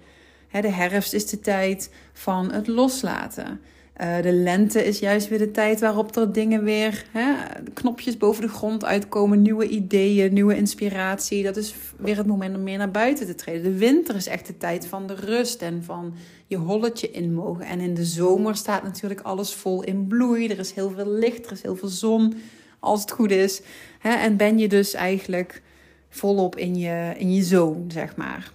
De 0.60 0.70
herfst 0.70 1.12
is 1.12 1.26
de 1.26 1.40
tijd 1.40 1.90
van 2.12 2.52
het 2.52 2.66
loslaten. 2.66 3.60
Eh, 3.98 4.22
de 4.22 4.32
lente 4.32 4.84
is 4.84 4.98
juist 4.98 5.28
weer 5.28 5.38
de 5.38 5.50
tijd 5.50 5.80
waarop 5.80 6.16
er 6.16 6.32
dingen 6.32 6.64
weer, 6.64 7.04
hè, 7.12 7.34
knopjes 7.74 8.16
boven 8.16 8.42
de 8.42 8.48
grond 8.48 8.84
uitkomen, 8.84 9.42
nieuwe 9.42 9.68
ideeën, 9.68 10.32
nieuwe 10.32 10.56
inspiratie. 10.56 11.42
Dat 11.42 11.56
is 11.56 11.74
weer 11.96 12.16
het 12.16 12.26
moment 12.26 12.56
om 12.56 12.62
meer 12.62 12.78
naar 12.78 12.90
buiten 12.90 13.26
te 13.26 13.34
treden. 13.34 13.62
De 13.62 13.78
winter 13.78 14.14
is 14.14 14.26
echt 14.26 14.46
de 14.46 14.56
tijd 14.56 14.86
van 14.86 15.06
de 15.06 15.14
rust 15.14 15.62
en 15.62 15.84
van 15.84 16.14
je 16.46 16.56
holletje 16.56 17.10
in 17.10 17.34
mogen. 17.34 17.64
En 17.64 17.80
in 17.80 17.94
de 17.94 18.04
zomer 18.04 18.56
staat 18.56 18.82
natuurlijk 18.82 19.20
alles 19.20 19.54
vol 19.54 19.82
in 19.82 20.06
bloei. 20.06 20.48
Er 20.48 20.58
is 20.58 20.72
heel 20.72 20.90
veel 20.90 21.08
licht, 21.08 21.46
er 21.46 21.52
is 21.52 21.62
heel 21.62 21.76
veel 21.76 21.88
zon 21.88 22.34
als 22.78 23.00
het 23.00 23.10
goed 23.10 23.30
is. 23.30 23.62
Hè? 23.98 24.10
En 24.10 24.36
ben 24.36 24.58
je 24.58 24.68
dus 24.68 24.94
eigenlijk 24.94 25.62
volop 26.08 26.56
in 26.56 26.76
je, 26.76 27.14
in 27.16 27.34
je 27.34 27.42
zone, 27.42 27.84
zeg 27.88 28.16
maar. 28.16 28.52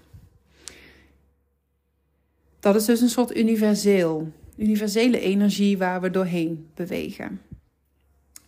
Dat 2.60 2.76
is 2.76 2.86
dus 2.86 3.02
een 3.02 3.10
soort 3.10 3.38
universeel, 3.38 4.32
universele 4.58 5.20
energie 5.20 5.78
waar 5.78 6.02
we 6.02 6.10
doorheen 6.10 6.68
bewegen. 6.76 7.42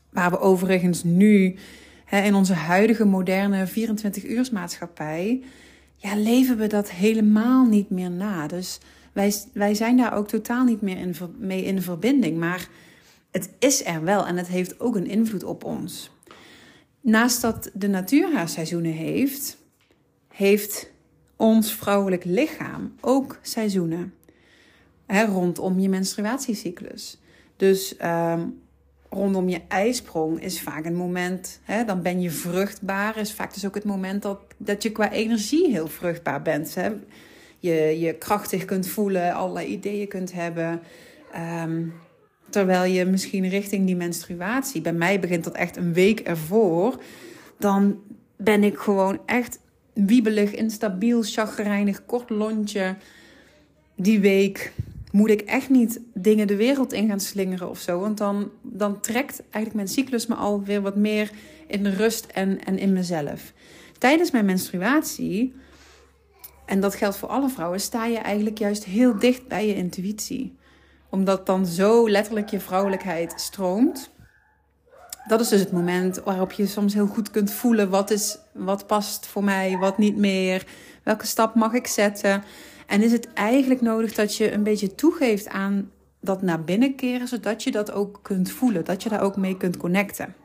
Waar 0.09 0.31
we 0.31 0.39
overigens 0.39 1.03
nu 1.03 1.55
hè, 2.05 2.21
in 2.21 2.33
onze 2.33 2.53
huidige 2.53 3.05
moderne 3.05 3.67
24-uursmaatschappij, 3.67 5.43
ja, 5.95 6.15
leven 6.15 6.57
we 6.57 6.67
dat 6.67 6.91
helemaal 6.91 7.65
niet 7.65 7.89
meer 7.89 8.11
na. 8.11 8.47
Dus 8.47 8.79
wij, 9.13 9.33
wij 9.53 9.73
zijn 9.73 9.97
daar 9.97 10.13
ook 10.13 10.27
totaal 10.27 10.63
niet 10.63 10.81
meer 10.81 10.97
in, 10.97 11.15
mee 11.37 11.63
in 11.63 11.81
verbinding. 11.81 12.37
Maar 12.37 12.67
het 13.31 13.49
is 13.59 13.85
er 13.85 14.03
wel 14.03 14.27
en 14.27 14.37
het 14.37 14.47
heeft 14.47 14.79
ook 14.79 14.95
een 14.95 15.07
invloed 15.07 15.43
op 15.43 15.63
ons. 15.63 16.11
Naast 17.01 17.41
dat 17.41 17.71
de 17.73 17.87
natuur 17.87 18.33
haar 18.33 18.49
seizoenen 18.49 18.91
heeft, 18.91 19.57
heeft 20.27 20.91
ons 21.35 21.73
vrouwelijk 21.73 22.23
lichaam 22.23 22.95
ook 23.01 23.39
seizoenen. 23.41 24.13
Rondom 25.07 25.79
je 25.79 25.89
menstruatiecyclus. 25.89 27.19
Dus 27.57 27.97
ehm, 27.97 28.41
rondom 29.09 29.49
je 29.49 29.61
ijsprong 29.67 30.41
is 30.41 30.61
vaak 30.61 30.85
een 30.85 30.95
moment, 30.95 31.59
dan 31.85 32.01
ben 32.01 32.21
je 32.21 32.29
vruchtbaar, 32.29 33.17
is 33.17 33.33
vaak 33.33 33.53
dus 33.53 33.65
ook 33.65 33.75
het 33.75 33.83
moment 33.83 34.21
dat, 34.21 34.39
dat 34.57 34.83
je 34.83 34.91
qua 34.91 35.11
energie 35.11 35.71
heel 35.71 35.87
vruchtbaar 35.87 36.41
bent. 36.41 36.75
Je 37.59 37.99
je 37.99 38.13
krachtig 38.13 38.65
kunt 38.65 38.87
voelen, 38.87 39.33
allerlei 39.33 39.67
ideeën 39.67 40.07
kunt 40.07 40.33
hebben. 40.33 40.81
Um, 41.63 41.93
terwijl 42.49 42.83
je 42.83 43.05
misschien 43.05 43.49
richting 43.49 43.85
die 43.85 43.95
menstruatie, 43.95 44.81
bij 44.81 44.93
mij 44.93 45.19
begint 45.19 45.43
dat 45.43 45.53
echt 45.53 45.77
een 45.77 45.93
week 45.93 46.19
ervoor, 46.19 47.01
dan 47.59 47.99
ben 48.37 48.63
ik 48.63 48.77
gewoon 48.77 49.19
echt 49.25 49.59
wiebelig, 49.93 50.51
instabiel, 50.51 51.23
chagrijnig, 51.23 52.05
kort 52.05 52.29
lontje. 52.29 52.95
die 53.95 54.19
week 54.19 54.71
moet 55.15 55.29
ik 55.29 55.41
echt 55.41 55.69
niet 55.69 55.99
dingen 56.13 56.47
de 56.47 56.55
wereld 56.55 56.93
in 56.93 57.07
gaan 57.07 57.19
slingeren 57.19 57.69
of 57.69 57.79
zo. 57.79 57.99
Want 57.99 58.17
dan, 58.17 58.51
dan 58.61 58.99
trekt 58.99 59.39
eigenlijk 59.39 59.73
mijn 59.73 59.87
cyclus 59.87 60.25
me 60.25 60.35
alweer 60.35 60.81
wat 60.81 60.95
meer 60.95 61.31
in 61.67 61.83
de 61.83 61.89
rust 61.89 62.25
en, 62.25 62.65
en 62.65 62.77
in 62.77 62.93
mezelf. 62.93 63.53
Tijdens 63.97 64.31
mijn 64.31 64.45
menstruatie, 64.45 65.53
en 66.65 66.79
dat 66.79 66.95
geldt 66.95 67.17
voor 67.17 67.29
alle 67.29 67.49
vrouwen, 67.49 67.79
sta 67.79 68.05
je 68.05 68.17
eigenlijk 68.17 68.57
juist 68.57 68.83
heel 68.83 69.19
dicht 69.19 69.47
bij 69.47 69.67
je 69.67 69.75
intuïtie. 69.75 70.57
Omdat 71.09 71.45
dan 71.45 71.65
zo 71.65 72.09
letterlijk 72.09 72.49
je 72.49 72.59
vrouwelijkheid 72.59 73.33
stroomt. 73.35 74.09
Dat 75.27 75.39
is 75.39 75.47
dus 75.47 75.59
het 75.59 75.71
moment 75.71 76.21
waarop 76.23 76.51
je 76.51 76.67
soms 76.67 76.93
heel 76.93 77.07
goed 77.07 77.31
kunt 77.31 77.51
voelen 77.51 77.89
wat, 77.89 78.11
is, 78.11 78.37
wat 78.53 78.87
past 78.87 79.25
voor 79.25 79.43
mij, 79.43 79.77
wat 79.77 79.97
niet 79.97 80.17
meer. 80.17 80.65
Welke 81.03 81.25
stap 81.25 81.55
mag 81.55 81.73
ik 81.73 81.87
zetten? 81.87 82.43
En 82.85 83.01
is 83.01 83.11
het 83.11 83.33
eigenlijk 83.33 83.81
nodig 83.81 84.13
dat 84.13 84.35
je 84.35 84.51
een 84.51 84.63
beetje 84.63 84.95
toegeeft 84.95 85.47
aan 85.47 85.91
dat 86.21 86.41
naar 86.41 86.63
binnen 86.63 86.95
keren, 86.95 87.27
zodat 87.27 87.63
je 87.63 87.71
dat 87.71 87.91
ook 87.91 88.19
kunt 88.21 88.51
voelen, 88.51 88.85
dat 88.85 89.03
je 89.03 89.09
daar 89.09 89.21
ook 89.21 89.37
mee 89.37 89.57
kunt 89.57 89.77
connecten. 89.77 90.35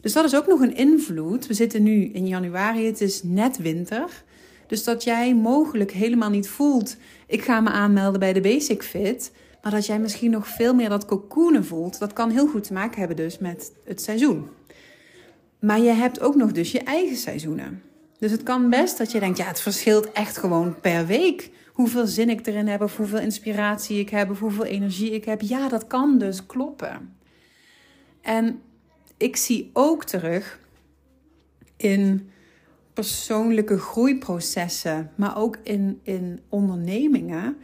Dus 0.00 0.12
dat 0.12 0.24
is 0.24 0.36
ook 0.36 0.46
nog 0.46 0.60
een 0.60 0.76
invloed. 0.76 1.46
We 1.46 1.54
zitten 1.54 1.82
nu 1.82 2.04
in 2.04 2.26
januari, 2.26 2.86
het 2.86 3.00
is 3.00 3.22
net 3.22 3.56
winter. 3.56 4.22
Dus 4.66 4.84
dat 4.84 5.04
jij 5.04 5.34
mogelijk 5.34 5.90
helemaal 5.90 6.30
niet 6.30 6.48
voelt, 6.48 6.96
ik 7.26 7.42
ga 7.42 7.60
me 7.60 7.70
aanmelden 7.70 8.20
bij 8.20 8.32
de 8.32 8.40
Basic 8.40 8.82
Fit. 8.82 9.32
Maar 9.62 9.72
dat 9.72 9.86
jij 9.86 9.98
misschien 9.98 10.30
nog 10.30 10.48
veel 10.48 10.74
meer 10.74 10.88
dat 10.88 11.04
cocoonen 11.04 11.64
voelt. 11.64 11.98
Dat 11.98 12.12
kan 12.12 12.30
heel 12.30 12.46
goed 12.46 12.64
te 12.64 12.72
maken 12.72 12.98
hebben 12.98 13.16
dus 13.16 13.38
met 13.38 13.72
het 13.84 14.02
seizoen. 14.02 14.48
Maar 15.58 15.80
je 15.80 15.90
hebt 15.90 16.20
ook 16.20 16.34
nog 16.34 16.52
dus 16.52 16.72
je 16.72 16.78
eigen 16.78 17.16
seizoenen. 17.16 17.82
Dus 18.20 18.30
het 18.30 18.42
kan 18.42 18.70
best 18.70 18.98
dat 18.98 19.12
je 19.12 19.20
denkt, 19.20 19.38
ja, 19.38 19.44
het 19.46 19.60
verschilt 19.60 20.12
echt 20.12 20.36
gewoon 20.36 20.80
per 20.80 21.06
week. 21.06 21.50
Hoeveel 21.72 22.06
zin 22.06 22.28
ik 22.28 22.46
erin 22.46 22.68
heb, 22.68 22.80
of 22.80 22.96
hoeveel 22.96 23.18
inspiratie 23.18 23.98
ik 23.98 24.10
heb, 24.10 24.30
of 24.30 24.38
hoeveel 24.38 24.64
energie 24.64 25.10
ik 25.10 25.24
heb. 25.24 25.40
Ja, 25.40 25.68
dat 25.68 25.86
kan 25.86 26.18
dus 26.18 26.46
kloppen. 26.46 27.16
En 28.20 28.62
ik 29.16 29.36
zie 29.36 29.70
ook 29.72 30.04
terug 30.04 30.60
in 31.76 32.30
persoonlijke 32.92 33.78
groeiprocessen, 33.78 35.10
maar 35.14 35.36
ook 35.36 35.58
in, 35.62 36.00
in 36.02 36.40
ondernemingen. 36.48 37.56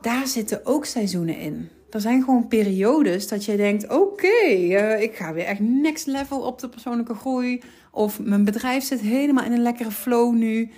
Daar 0.00 0.26
zitten 0.26 0.66
ook 0.66 0.84
seizoenen 0.84 1.38
in. 1.38 1.68
Er 1.96 2.02
zijn 2.02 2.22
gewoon 2.22 2.48
periodes 2.48 3.28
dat 3.28 3.44
je 3.44 3.56
denkt: 3.56 3.88
oké, 3.88 4.26
eh, 4.26 5.02
ik 5.02 5.16
ga 5.16 5.32
weer 5.32 5.44
echt 5.44 5.60
next 5.60 6.06
level 6.06 6.40
op 6.40 6.58
de 6.58 6.68
persoonlijke 6.68 7.14
groei. 7.14 7.62
Of 7.90 8.20
mijn 8.20 8.44
bedrijf 8.44 8.84
zit 8.84 9.00
helemaal 9.00 9.44
in 9.44 9.52
een 9.52 9.62
lekkere 9.62 9.90
flow 9.90 10.34
nu. 10.34 10.70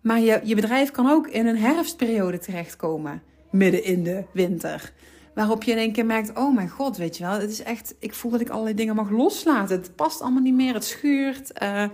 Maar 0.00 0.20
je, 0.20 0.40
je 0.44 0.54
bedrijf 0.54 0.90
kan 0.90 1.10
ook 1.10 1.28
in 1.28 1.46
een 1.46 1.58
herfstperiode 1.58 2.38
terechtkomen, 2.38 3.22
midden 3.50 3.84
in 3.84 4.02
de 4.02 4.24
winter. 4.32 4.92
Waarop 5.34 5.62
je 5.62 5.70
in 5.70 5.78
één 5.78 5.92
keer 5.92 6.06
merkt: 6.06 6.38
oh 6.38 6.54
mijn 6.54 6.68
god, 6.68 6.96
weet 6.96 7.16
je 7.16 7.24
wel, 7.24 7.40
het 7.40 7.50
is 7.50 7.62
echt, 7.62 7.94
ik 7.98 8.14
voel 8.14 8.30
dat 8.30 8.40
ik 8.40 8.48
allerlei 8.48 8.76
dingen 8.76 8.94
mag 8.94 9.10
loslaten. 9.10 9.76
Het 9.76 9.96
past 9.96 10.20
allemaal 10.20 10.42
niet 10.42 10.54
meer, 10.54 10.74
het 10.74 10.84
schuurt. 10.84 11.62
Uh, 11.62 11.84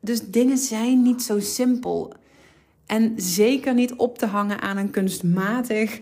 dus 0.00 0.20
dingen 0.26 0.58
zijn 0.58 1.02
niet 1.02 1.22
zo 1.22 1.38
simpel. 1.38 2.12
En 2.86 3.12
zeker 3.16 3.74
niet 3.74 3.94
op 3.94 4.18
te 4.18 4.26
hangen 4.26 4.60
aan 4.60 4.76
een 4.76 4.90
kunstmatig 4.90 6.00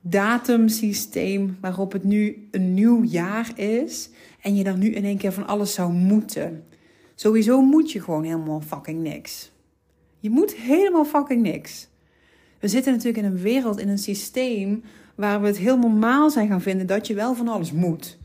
datumsysteem 0.00 1.58
waarop 1.60 1.92
het 1.92 2.04
nu 2.04 2.48
een 2.50 2.74
nieuw 2.74 3.02
jaar 3.02 3.58
is 3.58 4.10
en 4.40 4.56
je 4.56 4.64
dan 4.64 4.78
nu 4.78 4.90
in 4.90 5.04
één 5.04 5.18
keer 5.18 5.32
van 5.32 5.46
alles 5.46 5.74
zou 5.74 5.92
moeten. 5.92 6.64
Sowieso 7.14 7.60
moet 7.62 7.92
je 7.92 8.00
gewoon 8.00 8.24
helemaal 8.24 8.60
fucking 8.60 9.02
niks. 9.02 9.52
Je 10.18 10.30
moet 10.30 10.54
helemaal 10.54 11.04
fucking 11.04 11.42
niks. 11.42 11.88
We 12.58 12.68
zitten 12.68 12.92
natuurlijk 12.92 13.24
in 13.24 13.32
een 13.32 13.42
wereld, 13.42 13.78
in 13.78 13.88
een 13.88 13.98
systeem 13.98 14.82
waar 15.14 15.40
we 15.40 15.46
het 15.46 15.58
heel 15.58 15.78
normaal 15.78 16.30
zijn 16.30 16.48
gaan 16.48 16.60
vinden 16.60 16.86
dat 16.86 17.06
je 17.06 17.14
wel 17.14 17.34
van 17.34 17.48
alles 17.48 17.72
moet. 17.72 18.18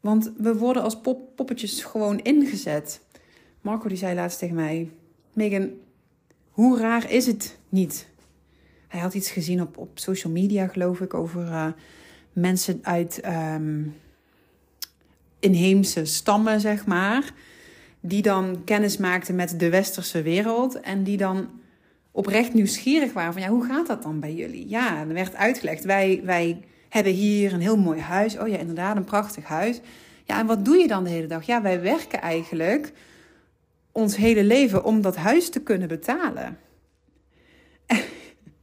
Want 0.00 0.32
we 0.36 0.56
worden 0.56 0.82
als 0.82 1.00
pop 1.00 1.36
poppetjes 1.36 1.84
gewoon 1.84 2.18
ingezet. 2.18 3.00
Marco 3.60 3.88
die 3.88 3.96
zei 3.96 4.14
laatst 4.14 4.38
tegen 4.38 4.54
mij: 4.54 4.90
Megan, 5.32 5.70
hoe 6.50 6.78
raar 6.78 7.10
is 7.10 7.26
het 7.26 7.58
niet? 7.68 8.08
Hij 8.88 9.00
had 9.00 9.14
iets 9.14 9.30
gezien 9.30 9.62
op, 9.62 9.76
op 9.76 9.98
social 9.98 10.32
media, 10.32 10.66
geloof 10.66 11.00
ik, 11.00 11.14
over 11.14 11.42
uh, 11.42 11.66
mensen 12.32 12.78
uit 12.82 13.20
um, 13.54 13.94
inheemse 15.38 16.04
stammen, 16.04 16.60
zeg 16.60 16.86
maar. 16.86 17.32
Die 18.00 18.22
dan 18.22 18.64
kennis 18.64 18.96
maakten 18.96 19.34
met 19.34 19.60
de 19.60 19.68
westerse 19.68 20.22
wereld. 20.22 20.80
En 20.80 21.02
die 21.02 21.16
dan 21.16 21.48
oprecht 22.10 22.54
nieuwsgierig 22.54 23.12
waren 23.12 23.32
van 23.32 23.42
ja, 23.42 23.48
hoe 23.48 23.64
gaat 23.64 23.86
dat 23.86 24.02
dan 24.02 24.20
bij 24.20 24.34
jullie? 24.34 24.68
Ja, 24.68 25.00
er 25.00 25.12
werd 25.12 25.34
uitgelegd, 25.34 25.84
wij, 25.84 26.20
wij 26.24 26.60
hebben 26.88 27.12
hier 27.12 27.52
een 27.52 27.60
heel 27.60 27.78
mooi 27.78 28.00
huis. 28.00 28.38
Oh 28.38 28.48
ja, 28.48 28.58
inderdaad, 28.58 28.96
een 28.96 29.04
prachtig 29.04 29.44
huis. 29.44 29.80
Ja, 30.24 30.38
en 30.38 30.46
wat 30.46 30.64
doe 30.64 30.76
je 30.76 30.88
dan 30.88 31.04
de 31.04 31.10
hele 31.10 31.26
dag? 31.26 31.46
Ja, 31.46 31.62
wij 31.62 31.80
werken 31.80 32.20
eigenlijk 32.20 32.92
ons 33.92 34.16
hele 34.16 34.44
leven 34.44 34.84
om 34.84 35.00
dat 35.00 35.16
huis 35.16 35.50
te 35.50 35.60
kunnen 35.60 35.88
betalen. 35.88 36.58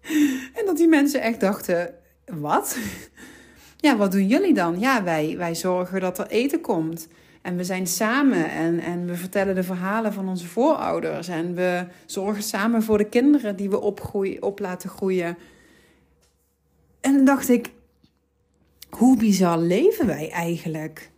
En 0.58 0.66
dat 0.66 0.78
die 0.78 0.88
mensen 0.88 1.22
echt 1.22 1.40
dachten: 1.40 1.94
wat? 2.26 2.78
Ja, 3.78 3.98
wat 3.98 4.12
doen 4.12 4.28
jullie 4.28 4.54
dan? 4.54 4.80
Ja, 4.80 5.04
wij, 5.04 5.36
wij 5.38 5.56
zorgen 5.56 6.02
dat 6.02 6.20
er 6.20 6.28
eten 6.28 6.62
komt. 6.62 7.08
En 7.42 7.58
we 7.58 7.64
zijn 7.64 7.88
samen 7.88 8.50
en, 8.50 8.80
en 8.80 9.06
we 9.06 9.16
vertellen 9.16 9.56
de 9.56 9.64
verhalen 9.64 10.14
van 10.14 10.30
onze 10.30 10.48
voorouders. 10.48 11.28
En 11.28 11.56
we 11.56 11.86
zorgen 12.06 12.44
samen 12.44 12.84
voor 12.84 12.98
de 12.98 13.10
kinderen 13.10 13.56
die 13.56 13.70
we 13.70 13.82
opgroeien, 13.82 14.44
op 14.44 14.60
laten 14.60 14.90
groeien. 14.90 15.38
En 17.02 17.14
dan 17.14 17.26
dacht 17.26 17.50
ik, 17.50 17.72
hoe 18.90 19.18
bizar 19.18 19.58
leven 19.58 20.06
wij 20.06 20.30
eigenlijk? 20.32 21.12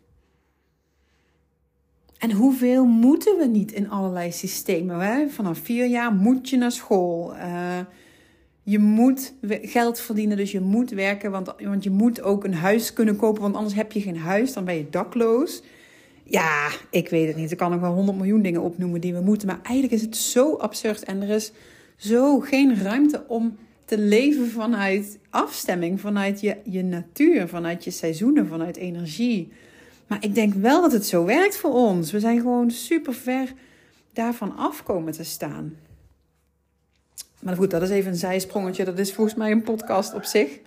En 2.18 2.32
hoeveel 2.32 2.86
moeten 2.86 3.38
we 3.38 3.46
niet 3.46 3.72
in 3.72 3.90
allerlei 3.90 4.32
systemen? 4.32 5.00
Hè? 5.00 5.30
Vanaf 5.30 5.58
vier 5.58 5.86
jaar 5.86 6.14
moet 6.14 6.50
je 6.50 6.58
naar 6.58 6.72
school. 6.72 7.36
Uh, 7.36 7.80
je 8.70 8.80
moet 8.80 9.34
geld 9.62 10.00
verdienen, 10.00 10.38
dus 10.38 10.52
je 10.52 10.60
moet 10.60 10.90
werken, 10.90 11.32
want, 11.32 11.54
want 11.60 11.84
je 11.84 11.90
moet 11.90 12.22
ook 12.22 12.44
een 12.44 12.54
huis 12.54 12.94
kunnen 12.94 13.16
kopen, 13.16 13.42
want 13.42 13.56
anders 13.56 13.76
heb 13.76 13.92
je 13.92 14.02
geen 14.02 14.18
huis, 14.18 14.54
dan 14.54 14.66
ben 14.66 14.76
je 14.76 14.90
dakloos. 14.90 15.62
Ja, 16.24 16.70
ik 16.90 17.10
weet 17.10 17.28
het 17.28 17.36
niet. 17.36 17.52
Ik 17.52 17.58
kan 17.58 17.72
nog 17.72 17.80
wel 17.80 17.94
honderd 17.94 18.18
miljoen 18.18 18.42
dingen 18.42 18.62
opnoemen 18.62 19.02
die 19.02 19.14
we 19.14 19.22
moeten, 19.22 19.48
maar 19.48 19.60
eigenlijk 19.64 19.96
is 19.96 20.02
het 20.02 20.18
zo 20.18 20.56
absurd 20.56 21.04
en 21.04 21.22
er 21.22 21.30
is 21.30 21.52
zo 21.96 22.40
geen 22.40 22.82
ruimte 22.82 23.24
om 23.28 23.58
te 23.86 23.98
leven 23.98 24.50
vanuit 24.50 25.20
afstemming, 25.30 26.00
vanuit 26.00 26.42
je, 26.42 26.58
je 26.64 26.84
natuur, 26.84 27.48
vanuit 27.48 27.84
je 27.84 27.92
seizoenen, 27.92 28.48
vanuit 28.48 28.78
energie. 28.78 29.52
Maar 30.08 30.24
ik 30.24 30.36
denk 30.36 30.54
wel 30.54 30.82
dat 30.82 30.92
het 30.92 31.06
zo 31.06 31.26
werkt 31.26 31.58
voor 31.58 31.74
ons. 31.74 32.12
We 32.12 32.20
zijn 32.20 32.40
gewoon 32.40 32.72
super 32.72 33.14
ver 33.14 33.54
daarvan 34.14 34.58
afkomen 34.58 35.14
te 35.14 35.24
staan. 35.24 35.76
Maar 37.40 37.56
goed, 37.56 37.72
dat 37.72 37.82
is 37.82 37.90
even 37.90 38.12
een 38.12 38.18
zijsprongetje. 38.18 38.86
Dat 38.86 39.00
is 39.00 39.14
volgens 39.14 39.36
mij 39.36 39.52
een 39.52 39.64
podcast 39.64 40.14
op 40.14 40.24
zich. 40.24 40.60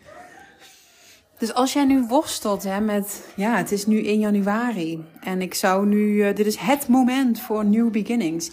Dus 1.39 1.55
als 1.55 1.73
jij 1.73 1.85
nu 1.85 2.07
worstelt 2.07 2.63
hè, 2.63 2.81
met, 2.81 3.25
ja, 3.37 3.57
het 3.57 3.73
is 3.73 3.87
nu 3.87 4.05
1 4.05 4.19
januari 4.19 5.05
en 5.21 5.41
ik 5.41 5.55
zou 5.55 5.87
nu, 5.87 6.29
uh, 6.29 6.35
dit 6.35 6.47
is 6.47 6.57
het 6.57 6.89
moment 6.89 7.41
voor 7.41 7.65
new 7.65 7.91
beginnings. 7.91 8.51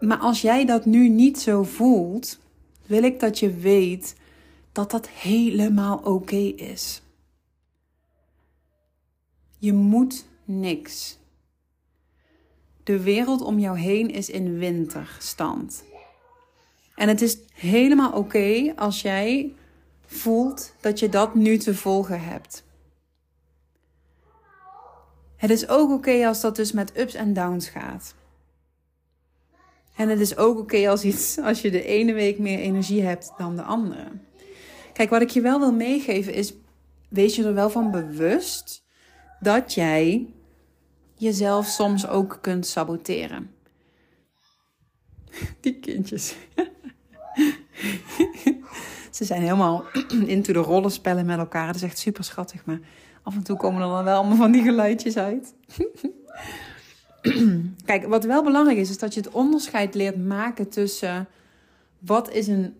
Maar 0.00 0.18
als 0.18 0.40
jij 0.40 0.64
dat 0.64 0.84
nu 0.84 1.08
niet 1.08 1.38
zo 1.38 1.62
voelt, 1.62 2.38
wil 2.86 3.02
ik 3.02 3.20
dat 3.20 3.38
je 3.38 3.50
weet 3.50 4.14
dat 4.72 4.90
dat 4.90 5.08
helemaal 5.08 5.96
oké 5.96 6.52
is. 6.56 7.02
Je 9.58 9.72
moet 9.72 10.24
niks. 10.44 11.18
De 12.84 13.00
wereld 13.00 13.40
om 13.40 13.58
jou 13.58 13.78
heen 13.78 14.10
is 14.10 14.30
in 14.30 14.58
winterstand. 14.58 15.84
En 16.94 17.08
het 17.08 17.22
is 17.22 17.38
helemaal 17.52 18.12
oké 18.12 18.72
als 18.76 19.02
jij 19.02 19.54
voelt 20.06 20.74
dat 20.80 20.98
je 20.98 21.08
dat 21.08 21.34
nu 21.34 21.58
te 21.58 21.74
volgen 21.74 22.20
hebt. 22.20 22.64
Het 25.36 25.50
is 25.50 25.68
ook 25.68 25.90
oké 25.90 26.26
als 26.26 26.40
dat 26.40 26.56
dus 26.56 26.72
met 26.72 26.98
ups 26.98 27.14
en 27.14 27.32
downs 27.32 27.68
gaat. 27.68 28.14
En 29.96 30.08
het 30.08 30.20
is 30.20 30.36
ook 30.36 30.58
oké 30.58 30.88
als, 30.88 31.02
iets, 31.02 31.38
als 31.38 31.60
je 31.60 31.70
de 31.70 31.84
ene 31.84 32.12
week 32.12 32.38
meer 32.38 32.58
energie 32.58 33.02
hebt 33.02 33.32
dan 33.38 33.56
de 33.56 33.62
andere. 33.62 34.06
Kijk, 34.92 35.10
wat 35.10 35.22
ik 35.22 35.30
je 35.30 35.40
wel 35.40 35.58
wil 35.58 35.72
meegeven 35.72 36.34
is: 36.34 36.54
wees 37.08 37.36
je 37.36 37.44
er 37.44 37.54
wel 37.54 37.70
van 37.70 37.90
bewust 37.90 38.84
dat 39.40 39.74
jij 39.74 40.26
jezelf 41.14 41.66
soms 41.66 42.06
ook 42.06 42.38
kunt 42.40 42.66
saboteren. 42.66 43.50
Die 45.60 45.78
kindjes. 45.78 46.34
Ze 49.10 49.24
zijn 49.24 49.42
helemaal 49.42 49.84
into 50.26 50.52
de 50.52 50.58
rollenspellen 50.58 51.26
met 51.26 51.38
elkaar. 51.38 51.66
Dat 51.66 51.74
is 51.74 51.82
echt 51.82 51.98
super 51.98 52.24
schattig. 52.24 52.64
Maar 52.64 52.80
af 53.22 53.34
en 53.34 53.42
toe 53.42 53.56
komen 53.56 53.82
er 53.82 53.88
dan 53.88 54.04
wel 54.04 54.16
allemaal 54.16 54.36
van 54.36 54.52
die 54.52 54.62
geluidjes 54.62 55.16
uit. 55.16 55.54
Kijk, 57.84 58.06
wat 58.06 58.24
wel 58.24 58.42
belangrijk 58.42 58.78
is, 58.78 58.90
is 58.90 58.98
dat 58.98 59.14
je 59.14 59.20
het 59.20 59.30
onderscheid 59.30 59.94
leert 59.94 60.26
maken 60.26 60.68
tussen 60.68 61.28
wat 61.98 62.30
is 62.30 62.46
een 62.46 62.74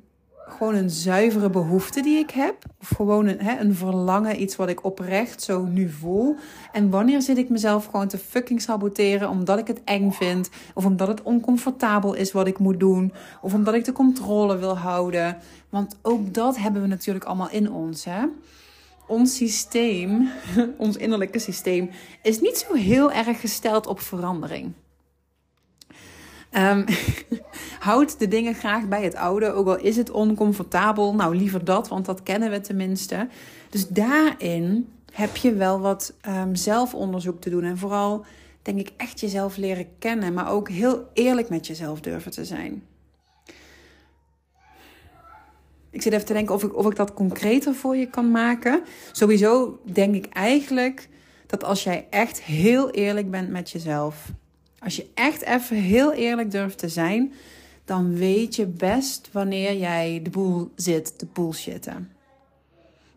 gewoon 0.47 0.75
een 0.75 0.91
zuivere 0.91 1.51
behoefte 1.51 2.03
die 2.03 2.19
ik 2.19 2.31
heb? 2.31 2.57
Of 2.81 2.89
gewoon 2.89 3.27
een, 3.27 3.41
hè, 3.41 3.61
een 3.61 3.75
verlangen, 3.75 4.43
iets 4.43 4.57
wat 4.57 4.69
ik 4.69 4.85
oprecht 4.85 5.43
zo 5.43 5.65
nu 5.65 5.89
voel? 5.89 6.37
En 6.73 6.91
wanneer 6.91 7.23
zit 7.23 7.39
ik 7.39 7.49
mezelf 7.49 7.85
gewoon 7.85 8.09
te 8.09 8.19
fucking 8.19 8.63
saboteren 8.63 9.29
omdat 9.29 9.59
ik 9.59 9.67
het 9.67 9.85
eng 9.85 10.11
vind? 10.11 10.51
Of 10.75 10.85
omdat 10.85 11.09
het 11.09 11.23
oncomfortabel 11.23 12.15
is 12.15 12.33
wat 12.33 12.47
ik 12.47 12.59
moet 12.59 12.81
doen? 12.81 13.13
Of 13.41 13.55
omdat 13.55 13.75
ik 13.75 13.85
de 13.85 13.93
controle 13.93 14.59
wil 14.59 14.79
houden? 14.79 15.37
Want 15.69 15.97
ook 16.03 16.35
dat 16.35 16.57
hebben 16.57 16.83
we 16.83 16.89
natuurlijk 16.89 17.25
allemaal 17.25 17.51
in 17.51 17.73
ons, 17.73 18.05
hè? 18.05 18.25
Ons 19.07 19.37
systeem, 19.37 20.29
ons 20.77 20.97
innerlijke 20.97 21.39
systeem, 21.39 21.91
is 22.23 22.41
niet 22.41 22.59
zo 22.59 22.75
heel 22.75 23.13
erg 23.13 23.41
gesteld 23.41 23.87
op 23.87 24.01
verandering. 24.01 24.73
Um, 26.57 26.85
houd 27.81 28.19
de 28.19 28.29
dingen 28.29 28.55
graag 28.55 28.89
bij 28.89 29.05
het 29.05 29.15
oude, 29.15 29.53
ook 29.53 29.67
al 29.67 29.79
is 29.79 29.97
het 29.97 30.11
oncomfortabel. 30.11 31.15
Nou, 31.15 31.37
liever 31.37 31.65
dat, 31.65 31.89
want 31.89 32.07
dat 32.07 32.23
kennen 32.23 32.51
we 32.51 32.61
tenminste. 32.61 33.29
Dus 33.71 33.89
daarin 33.89 34.89
heb 35.13 35.37
je 35.37 35.55
wel 35.55 35.81
wat 35.81 36.15
um, 36.29 36.55
zelfonderzoek 36.55 37.41
te 37.41 37.51
doen. 37.51 37.65
En 37.65 37.79
vooral, 37.79 38.25
denk 38.63 38.79
ik, 38.79 38.93
echt 38.97 39.21
jezelf 39.21 39.57
leren 39.57 39.87
kennen, 39.99 40.35
maar 40.35 40.51
ook 40.51 40.69
heel 40.69 41.09
eerlijk 41.13 41.49
met 41.49 41.67
jezelf 41.67 42.01
durven 42.01 42.31
te 42.31 42.45
zijn. 42.45 42.83
Ik 45.91 46.03
zit 46.03 46.13
even 46.13 46.27
te 46.27 46.33
denken 46.33 46.55
of 46.55 46.63
ik, 46.63 46.77
of 46.77 46.87
ik 46.87 46.97
dat 46.97 47.15
concreter 47.15 47.75
voor 47.75 47.97
je 47.97 48.07
kan 48.07 48.31
maken. 48.31 48.83
Sowieso 49.13 49.81
denk 49.93 50.15
ik 50.15 50.27
eigenlijk 50.27 51.09
dat 51.47 51.65
als 51.65 51.85
jij 51.85 52.07
echt 52.11 52.43
heel 52.43 52.91
eerlijk 52.91 53.31
bent 53.31 53.51
met 53.51 53.71
jezelf 53.71 54.33
als 54.85 54.97
je 54.97 55.07
echt 55.15 55.43
even 55.43 55.77
heel 55.77 56.13
eerlijk 56.13 56.51
durft 56.51 56.79
te 56.79 56.89
zijn, 56.89 57.33
dan 57.85 58.15
weet 58.15 58.57
je 58.57 58.67
best 58.67 59.29
wanneer 59.33 59.77
jij 59.77 60.21
de 60.23 60.31
boel 60.31 60.71
zit 60.75 61.19
te 61.19 61.27
bullshitten. 61.33 62.11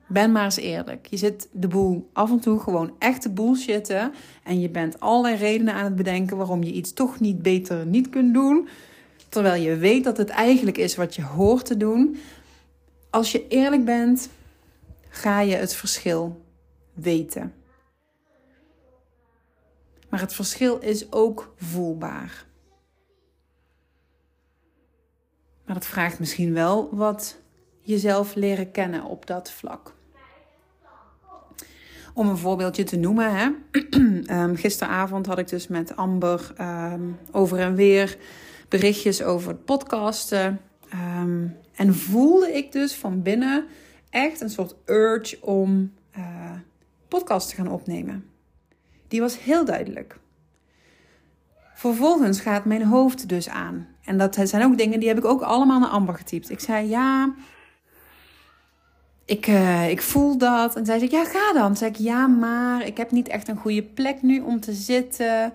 Ben 0.07 0.31
maar 0.31 0.43
eens 0.43 0.57
eerlijk. 0.57 1.07
Je 1.09 1.17
zit 1.17 1.47
de 1.51 1.67
boel 1.67 2.09
af 2.13 2.29
en 2.29 2.39
toe 2.39 2.59
gewoon 2.59 2.91
echt 3.00 3.21
te 3.21 3.29
bullshitten. 3.29 4.13
En 4.43 4.59
je 4.59 4.69
bent 4.69 5.00
allerlei 5.00 5.36
redenen 5.36 5.74
aan 5.74 5.83
het 5.83 5.95
bedenken 5.95 6.38
waarom 6.38 6.63
je 6.63 6.71
iets 6.71 6.93
toch 6.93 7.19
niet 7.19 7.41
beter 7.41 7.86
niet 7.86 8.09
kunt 8.09 8.33
doen. 8.33 8.67
Terwijl 9.29 9.62
je 9.62 9.75
weet 9.75 10.03
dat 10.03 10.17
het 10.17 10.29
eigenlijk 10.29 10.77
is 10.77 10.95
wat 10.95 11.15
je 11.15 11.24
hoort 11.24 11.65
te 11.65 11.77
doen. 11.77 12.17
Als 13.09 13.31
je 13.31 13.47
eerlijk 13.47 13.86
bent, 13.86 14.29
ga 15.09 15.41
je 15.41 15.55
het 15.55 15.75
verschil 15.75 16.41
weten. 16.93 17.53
Maar 20.09 20.19
het 20.19 20.33
verschil 20.33 20.77
is 20.77 21.11
ook 21.11 21.53
voelbaar. 21.55 22.45
Maar 25.65 25.75
dat 25.75 25.85
vraagt 25.85 26.19
misschien 26.19 26.53
wel 26.53 26.95
wat 26.95 27.37
jezelf 27.81 28.35
leren 28.35 28.71
kennen 28.71 29.03
op 29.03 29.25
dat 29.25 29.51
vlak. 29.51 29.95
Om 32.13 32.27
een 32.27 32.37
voorbeeldje 32.37 32.83
te 32.83 32.97
noemen. 32.97 33.35
Hè? 33.35 33.49
um, 34.43 34.55
gisteravond 34.65 35.25
had 35.25 35.37
ik 35.37 35.47
dus 35.47 35.67
met 35.67 35.95
Amber 35.95 36.53
um, 36.61 37.17
over 37.31 37.59
en 37.59 37.75
weer 37.75 38.17
berichtjes 38.69 39.21
over 39.23 39.55
podcasten. 39.55 40.61
Um, 40.93 41.57
en 41.75 41.95
voelde 41.95 42.53
ik 42.53 42.71
dus 42.71 42.95
van 42.95 43.21
binnen 43.21 43.65
echt 44.09 44.41
een 44.41 44.49
soort 44.49 44.75
urge 44.85 45.37
om 45.41 45.93
uh, 46.17 46.51
podcast 47.07 47.49
te 47.49 47.55
gaan 47.55 47.71
opnemen. 47.71 48.25
Die 49.07 49.21
was 49.21 49.39
heel 49.39 49.65
duidelijk. 49.65 50.17
Vervolgens 51.73 52.39
gaat 52.39 52.65
mijn 52.65 52.83
hoofd 52.83 53.29
dus 53.29 53.49
aan. 53.49 53.87
En 54.03 54.17
dat 54.17 54.37
zijn 54.43 54.63
ook 54.63 54.77
dingen 54.77 54.99
die 54.99 55.07
heb 55.07 55.17
ik 55.17 55.25
ook 55.25 55.41
allemaal 55.41 55.79
naar 55.79 55.89
Amber 55.89 56.15
getypt. 56.15 56.49
Ik 56.49 56.59
zei 56.59 56.89
ja, 56.89 57.33
ik, 59.25 59.47
uh, 59.47 59.89
ik 59.89 60.01
voel 60.01 60.37
dat. 60.37 60.75
En 60.75 60.85
zij 60.85 61.00
zei 61.00 61.11
ja, 61.11 61.25
ga 61.25 61.53
dan. 61.53 61.77
Zeg 61.77 61.89
ik 61.89 61.96
ja, 61.96 62.27
maar 62.27 62.85
ik 62.85 62.98
heb 62.98 63.11
niet 63.11 63.27
echt 63.27 63.48
een 63.48 63.57
goede 63.57 63.83
plek 63.83 64.22
nu 64.22 64.39
om 64.39 64.59
te 64.59 64.74
zitten. 64.74 65.53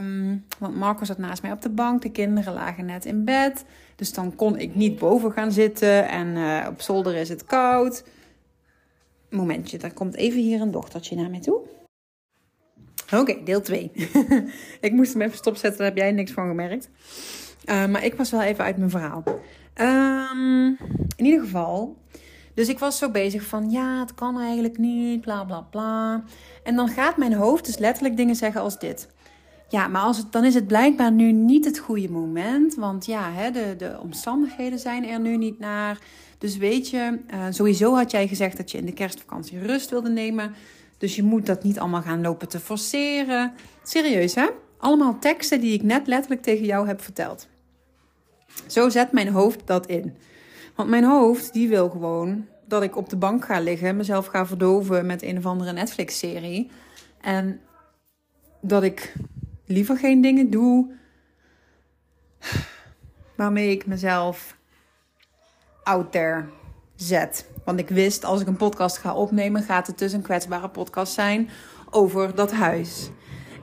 Um, 0.00 0.44
want 0.58 0.76
Marco 0.76 1.04
zat 1.04 1.18
naast 1.18 1.42
mij 1.42 1.52
op 1.52 1.62
de 1.62 1.68
bank. 1.68 2.02
De 2.02 2.10
kinderen 2.10 2.54
lagen 2.54 2.84
net 2.84 3.04
in 3.04 3.24
bed. 3.24 3.64
Dus 3.96 4.12
dan 4.12 4.34
kon 4.34 4.58
ik 4.58 4.74
niet 4.74 4.98
boven 4.98 5.32
gaan 5.32 5.52
zitten. 5.52 6.08
En 6.08 6.26
uh, 6.26 6.66
op 6.68 6.80
zolder 6.80 7.14
is 7.14 7.28
het 7.28 7.44
koud. 7.44 8.04
Momentje, 9.30 9.78
daar 9.78 9.92
komt 9.92 10.14
even 10.14 10.40
hier 10.40 10.60
een 10.60 10.70
dochtertje 10.70 11.16
naar 11.16 11.30
mij 11.30 11.40
toe. 11.40 11.60
Oké, 13.20 13.36
deel 13.44 13.60
2. 13.60 13.90
ik 14.80 14.92
moest 14.92 15.12
hem 15.12 15.22
even 15.22 15.36
stopzetten, 15.36 15.78
daar 15.78 15.86
heb 15.86 15.96
jij 15.96 16.12
niks 16.12 16.32
van 16.32 16.46
gemerkt. 16.46 16.88
Uh, 17.66 17.86
maar 17.86 18.04
ik 18.04 18.14
was 18.14 18.30
wel 18.30 18.42
even 18.42 18.64
uit 18.64 18.76
mijn 18.76 18.90
verhaal. 18.90 19.22
Um, 19.80 20.76
in 21.16 21.24
ieder 21.24 21.40
geval. 21.40 21.96
Dus 22.54 22.68
ik 22.68 22.78
was 22.78 22.98
zo 22.98 23.10
bezig 23.10 23.42
van 23.42 23.70
ja, 23.70 24.00
het 24.00 24.14
kan 24.14 24.40
eigenlijk 24.40 24.78
niet, 24.78 25.20
bla 25.20 25.44
bla 25.44 25.60
bla. 25.60 26.24
En 26.62 26.76
dan 26.76 26.88
gaat 26.88 27.16
mijn 27.16 27.34
hoofd 27.34 27.64
dus 27.64 27.78
letterlijk 27.78 28.16
dingen 28.16 28.36
zeggen 28.36 28.60
als 28.60 28.78
dit. 28.78 29.08
Ja, 29.68 29.88
maar 29.88 30.02
als 30.02 30.16
het, 30.16 30.32
dan 30.32 30.44
is 30.44 30.54
het 30.54 30.66
blijkbaar 30.66 31.12
nu 31.12 31.32
niet 31.32 31.64
het 31.64 31.78
goede 31.78 32.10
moment. 32.10 32.74
Want 32.74 33.06
ja, 33.06 33.32
hè, 33.32 33.50
de, 33.50 33.74
de 33.78 33.98
omstandigheden 34.02 34.78
zijn 34.78 35.06
er 35.06 35.20
nu 35.20 35.36
niet 35.36 35.58
naar. 35.58 35.98
Dus 36.38 36.56
weet 36.56 36.90
je, 36.90 37.18
uh, 37.34 37.46
sowieso 37.50 37.94
had 37.94 38.10
jij 38.10 38.28
gezegd 38.28 38.56
dat 38.56 38.70
je 38.70 38.78
in 38.78 38.86
de 38.86 38.92
kerstvakantie 38.92 39.58
rust 39.58 39.90
wilde 39.90 40.10
nemen. 40.10 40.54
Dus 41.04 41.16
je 41.16 41.22
moet 41.22 41.46
dat 41.46 41.62
niet 41.62 41.78
allemaal 41.78 42.02
gaan 42.02 42.20
lopen 42.20 42.48
te 42.48 42.60
forceren. 42.60 43.52
Serieus 43.82 44.34
hè? 44.34 44.46
Allemaal 44.78 45.18
teksten 45.18 45.60
die 45.60 45.72
ik 45.72 45.82
net 45.82 46.06
letterlijk 46.06 46.42
tegen 46.42 46.64
jou 46.64 46.86
heb 46.86 47.02
verteld. 47.02 47.48
Zo 48.66 48.88
zet 48.88 49.12
mijn 49.12 49.28
hoofd 49.28 49.66
dat 49.66 49.86
in. 49.86 50.16
Want 50.74 50.88
mijn 50.88 51.04
hoofd 51.04 51.52
die 51.52 51.68
wil 51.68 51.88
gewoon 51.88 52.46
dat 52.66 52.82
ik 52.82 52.96
op 52.96 53.08
de 53.08 53.16
bank 53.16 53.44
ga 53.44 53.60
liggen, 53.60 53.96
mezelf 53.96 54.26
ga 54.26 54.46
verdoven 54.46 55.06
met 55.06 55.22
een 55.22 55.36
of 55.36 55.46
andere 55.46 55.72
Netflix-serie. 55.72 56.70
En 57.20 57.60
dat 58.60 58.82
ik 58.82 59.14
liever 59.66 59.96
geen 59.96 60.20
dingen 60.20 60.50
doe 60.50 60.90
waarmee 63.36 63.70
ik 63.70 63.86
mezelf 63.86 64.56
out 65.82 66.12
there 66.12 66.44
zet. 66.96 67.46
Want 67.64 67.78
ik 67.78 67.88
wist, 67.88 68.24
als 68.24 68.40
ik 68.40 68.46
een 68.46 68.56
podcast 68.56 68.98
ga 68.98 69.14
opnemen, 69.14 69.62
gaat 69.62 69.86
het 69.86 69.98
dus 69.98 70.12
een 70.12 70.22
kwetsbare 70.22 70.68
podcast 70.68 71.12
zijn 71.12 71.50
over 71.90 72.34
dat 72.34 72.52
huis. 72.52 73.10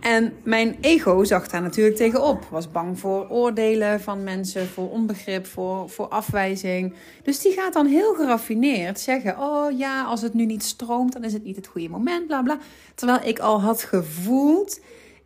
En 0.02 0.34
mijn 0.44 0.78
ego 0.82 1.24
zag 1.24 1.48
daar 1.48 1.62
natuurlijk 1.62 1.96
tegenop. 1.96 2.44
Was 2.50 2.72
bang 2.72 3.00
voor 3.00 3.30
oordelen 3.30 4.02
van 4.02 4.24
mensen, 4.24 4.67
voor 4.67 4.89
onbegrip, 4.89 5.46
voor, 5.46 5.89
voor 5.89 6.08
afwijzing. 6.08 6.94
Dus 7.24 7.39
die 7.39 7.52
gaat 7.52 7.74
dan 7.74 7.86
heel 7.86 8.13
geraffineerd 8.13 9.00
zeggen: 9.00 9.39
Oh 9.39 9.78
ja, 9.78 10.04
als 10.04 10.22
het 10.22 10.34
nu 10.34 10.46
niet 10.46 10.63
stroomt, 10.63 11.13
dan 11.13 11.24
is 11.24 11.34
het 11.34 11.44
niet 11.44 11.56
het 11.56 11.67
goede 11.67 11.89
moment, 11.89 12.28
bla 12.28 12.41
bla. 12.41 12.58
Terwijl 12.96 13.20
ik 13.24 13.39
al 13.39 13.62
had 13.62 13.84
gevoeld: 13.84 14.80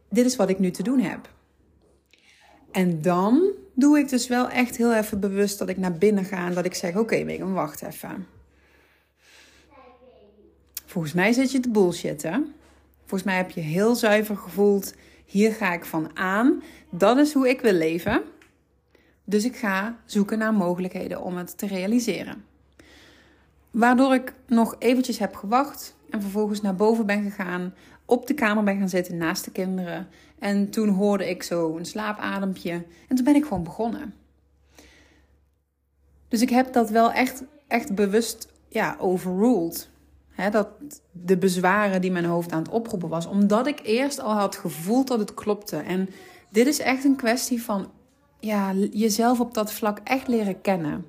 Dit 0.10 0.26
is 0.26 0.36
wat 0.36 0.50
ik 0.50 0.60
nu 0.60 0.72
te 0.72 0.84
doen 0.84 1.00
heb. 1.00 1.30
En 2.72 3.02
dan 3.02 3.52
doe 3.76 3.98
ik 3.98 4.10
dus 4.10 4.28
wel 4.28 4.50
echt 4.50 4.78
heel 4.78 4.94
even 4.94 5.20
bewust 5.20 5.60
dat 5.60 5.70
ik 5.70 5.78
naar 5.78 5.94
binnen 5.94 6.26
ga 6.26 6.46
en 6.46 6.54
dat 6.54 6.66
ik 6.66 6.74
zeg: 6.74 6.90
Oké, 6.90 7.00
okay, 7.00 7.24
Megan, 7.24 7.54
wacht 7.54 7.82
even. 7.82 8.28
Volgens 10.86 11.14
mij 11.14 11.34
zit 11.34 11.52
je 11.52 11.60
te 11.60 11.70
bullshitten. 11.70 12.54
Volgens 13.00 13.24
mij 13.24 13.38
heb 13.38 13.52
je 13.52 13.62
heel 13.62 13.96
zuiver 13.96 14.38
gevoeld: 14.38 14.94
hier 15.26 15.54
ga 15.54 15.74
ik 15.74 15.86
van 15.86 16.18
aan. 16.18 16.64
Dat 16.90 17.18
is 17.18 17.34
hoe 17.34 17.50
ik 17.50 17.62
wil 17.62 17.74
leven. 17.74 18.24
Dus 19.24 19.46
ik 19.46 19.56
ga 19.56 19.98
zoeken 20.06 20.38
naar 20.38 20.54
mogelijkheden 20.54 21.22
om 21.22 21.38
het 21.38 21.58
te 21.58 21.68
realiseren. 21.68 22.46
Waardoor 23.72 24.14
ik 24.14 24.34
nog 24.48 24.76
eventjes 24.80 25.20
heb 25.20 25.36
gewacht 25.36 25.95
en 26.10 26.22
vervolgens 26.22 26.62
naar 26.62 26.76
boven 26.76 27.06
ben 27.06 27.24
gegaan, 27.24 27.74
op 28.06 28.28
de 28.28 28.34
kamer 28.34 28.64
ben 28.64 28.78
gaan 28.78 28.90
zitten 28.90 29.18
naast 29.18 29.46
de 29.46 29.52
kinderen. 29.52 30.08
En 30.40 30.70
toen 30.70 30.90
hoorde 30.90 31.30
ik 31.30 31.44
zo 31.44 31.78
een 31.78 31.86
slaapadempje 31.86 32.72
en 33.08 33.16
toen 33.16 33.26
ben 33.26 33.36
ik 33.36 33.44
gewoon 33.44 33.64
begonnen. 33.64 34.14
Dus 36.28 36.42
ik 36.42 36.50
heb 36.50 36.74
dat 36.74 36.90
wel 36.90 37.12
echt, 37.12 37.44
echt 37.68 37.96
bewust 37.96 38.48
ja, 38.68 38.96
overruled. 39.00 39.90
Dat 40.52 40.68
de 41.12 41.38
bezwaren 41.38 42.02
die 42.02 42.12
mijn 42.12 42.26
hoofd 42.26 42.52
aan 42.52 42.64
het 42.64 42.72
oproepen 42.72 43.10
was. 43.10 43.26
Omdat 43.26 43.68
ik 43.68 43.80
eerst 43.84 44.20
al 44.20 44.34
had 44.34 44.56
gevoeld 44.56 45.08
dat 45.08 45.20
het 45.20 45.34
klopte. 45.34 45.78
En 45.78 46.10
dit 46.50 46.68
is 46.68 46.80
echt 46.80 47.04
een 47.04 47.16
kwestie 47.16 47.64
van 47.64 47.92
ja, 48.40 48.74
jezelf 48.74 49.40
op 49.40 49.54
dat 49.54 49.72
vlak 49.72 50.00
echt 50.04 50.28
leren 50.28 50.62
kennen. 50.62 51.06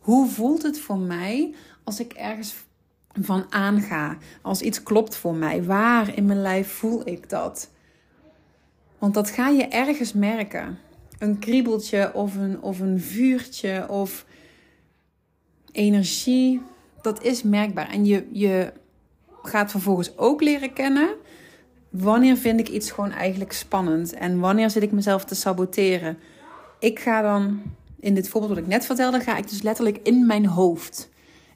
Hoe 0.00 0.28
voelt 0.28 0.62
het 0.62 0.80
voor 0.80 0.98
mij 0.98 1.54
als 1.84 2.00
ik 2.00 2.12
ergens 2.12 2.54
van 3.12 3.46
aanga? 3.48 4.16
Als 4.42 4.62
iets 4.62 4.82
klopt 4.82 5.16
voor 5.16 5.34
mij? 5.34 5.64
Waar 5.64 6.16
in 6.16 6.24
mijn 6.24 6.42
lijf 6.42 6.72
voel 6.72 7.08
ik 7.08 7.28
dat? 7.30 7.70
Want 8.98 9.14
dat 9.14 9.30
ga 9.30 9.48
je 9.48 9.68
ergens 9.68 10.12
merken. 10.12 10.78
Een 11.18 11.38
kriebeltje 11.38 12.14
of 12.14 12.36
een, 12.36 12.62
of 12.62 12.80
een 12.80 13.00
vuurtje 13.00 13.88
of 13.88 14.24
energie 15.72 16.62
dat 17.02 17.22
is 17.22 17.42
merkbaar. 17.42 17.88
En 17.88 18.04
je, 18.04 18.26
je 18.32 18.72
gaat 19.42 19.70
vervolgens 19.70 20.18
ook 20.18 20.42
leren 20.42 20.72
kennen. 20.72 21.08
Wanneer 21.90 22.36
vind 22.36 22.60
ik 22.60 22.68
iets 22.68 22.90
gewoon 22.90 23.10
eigenlijk 23.10 23.52
spannend? 23.52 24.12
En 24.12 24.40
wanneer 24.40 24.70
zit 24.70 24.82
ik 24.82 24.92
mezelf 24.92 25.24
te 25.24 25.34
saboteren? 25.34 26.18
Ik 26.78 26.98
ga 26.98 27.22
dan 27.22 27.62
in 28.00 28.14
dit 28.14 28.28
voorbeeld 28.28 28.52
wat 28.54 28.62
ik 28.62 28.68
net 28.68 28.86
vertelde, 28.86 29.20
ga 29.20 29.36
ik 29.36 29.48
dus 29.48 29.62
letterlijk 29.62 29.98
in 30.02 30.26
mijn 30.26 30.46
hoofd. 30.46 31.09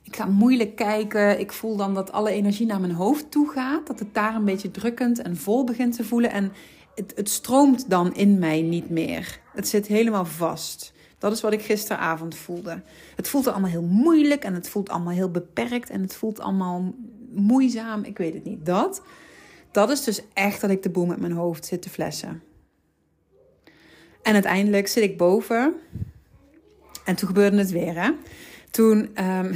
Ik 0.04 0.16
ga 0.16 0.26
moeilijk 0.26 0.76
kijken. 0.76 1.40
Ik 1.40 1.52
voel 1.52 1.76
dan 1.76 1.94
dat 1.94 2.12
alle 2.12 2.30
energie 2.30 2.66
naar 2.66 2.80
mijn 2.80 2.92
hoofd 2.92 3.30
toe 3.30 3.50
gaat. 3.50 3.86
Dat 3.86 3.98
het 3.98 4.14
daar 4.14 4.34
een 4.34 4.44
beetje 4.44 4.70
drukkend 4.70 5.22
en 5.22 5.36
vol 5.36 5.64
begint 5.64 5.96
te 5.96 6.04
voelen. 6.04 6.30
En 6.30 6.52
het, 6.94 7.12
het 7.16 7.30
stroomt 7.30 7.90
dan 7.90 8.14
in 8.14 8.38
mij 8.38 8.62
niet 8.62 8.90
meer. 8.90 9.40
Het 9.52 9.68
zit 9.68 9.86
helemaal 9.86 10.24
vast. 10.24 10.92
Dat 11.18 11.32
is 11.32 11.40
wat 11.40 11.52
ik 11.52 11.62
gisteravond 11.62 12.34
voelde. 12.34 12.82
Het 13.16 13.28
voelt 13.28 13.46
allemaal 13.46 13.70
heel 13.70 13.82
moeilijk 13.82 14.44
en 14.44 14.54
het 14.54 14.68
voelt 14.68 14.88
allemaal 14.88 15.12
heel 15.12 15.30
beperkt 15.30 15.90
en 15.90 16.00
het 16.00 16.14
voelt 16.14 16.40
allemaal 16.40 16.94
moeizaam. 17.30 18.02
Ik 18.02 18.18
weet 18.18 18.34
het 18.34 18.44
niet. 18.44 18.66
Dat, 18.66 19.02
dat 19.70 19.90
is 19.90 20.04
dus 20.04 20.22
echt 20.32 20.60
dat 20.60 20.70
ik 20.70 20.82
de 20.82 20.90
boel 20.90 21.06
met 21.06 21.20
mijn 21.20 21.32
hoofd 21.32 21.66
zit 21.66 21.82
te 21.82 21.90
flessen. 21.90 22.42
En 24.22 24.32
uiteindelijk 24.32 24.88
zit 24.88 25.02
ik 25.02 25.18
boven. 25.18 25.74
En 27.04 27.16
toen 27.16 27.28
gebeurde 27.28 27.58
het 27.58 27.70
weer, 27.70 28.02
hè. 28.02 28.10
Toen 28.74 29.24
um, 29.24 29.54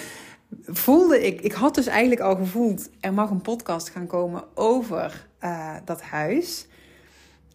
voelde 0.84 1.26
ik... 1.26 1.40
Ik 1.40 1.52
had 1.52 1.74
dus 1.74 1.86
eigenlijk 1.86 2.20
al 2.20 2.36
gevoeld... 2.36 2.90
er 3.00 3.12
mag 3.12 3.30
een 3.30 3.42
podcast 3.42 3.88
gaan 3.88 4.06
komen 4.06 4.44
over 4.54 5.26
uh, 5.40 5.74
dat 5.84 6.02
huis... 6.02 6.66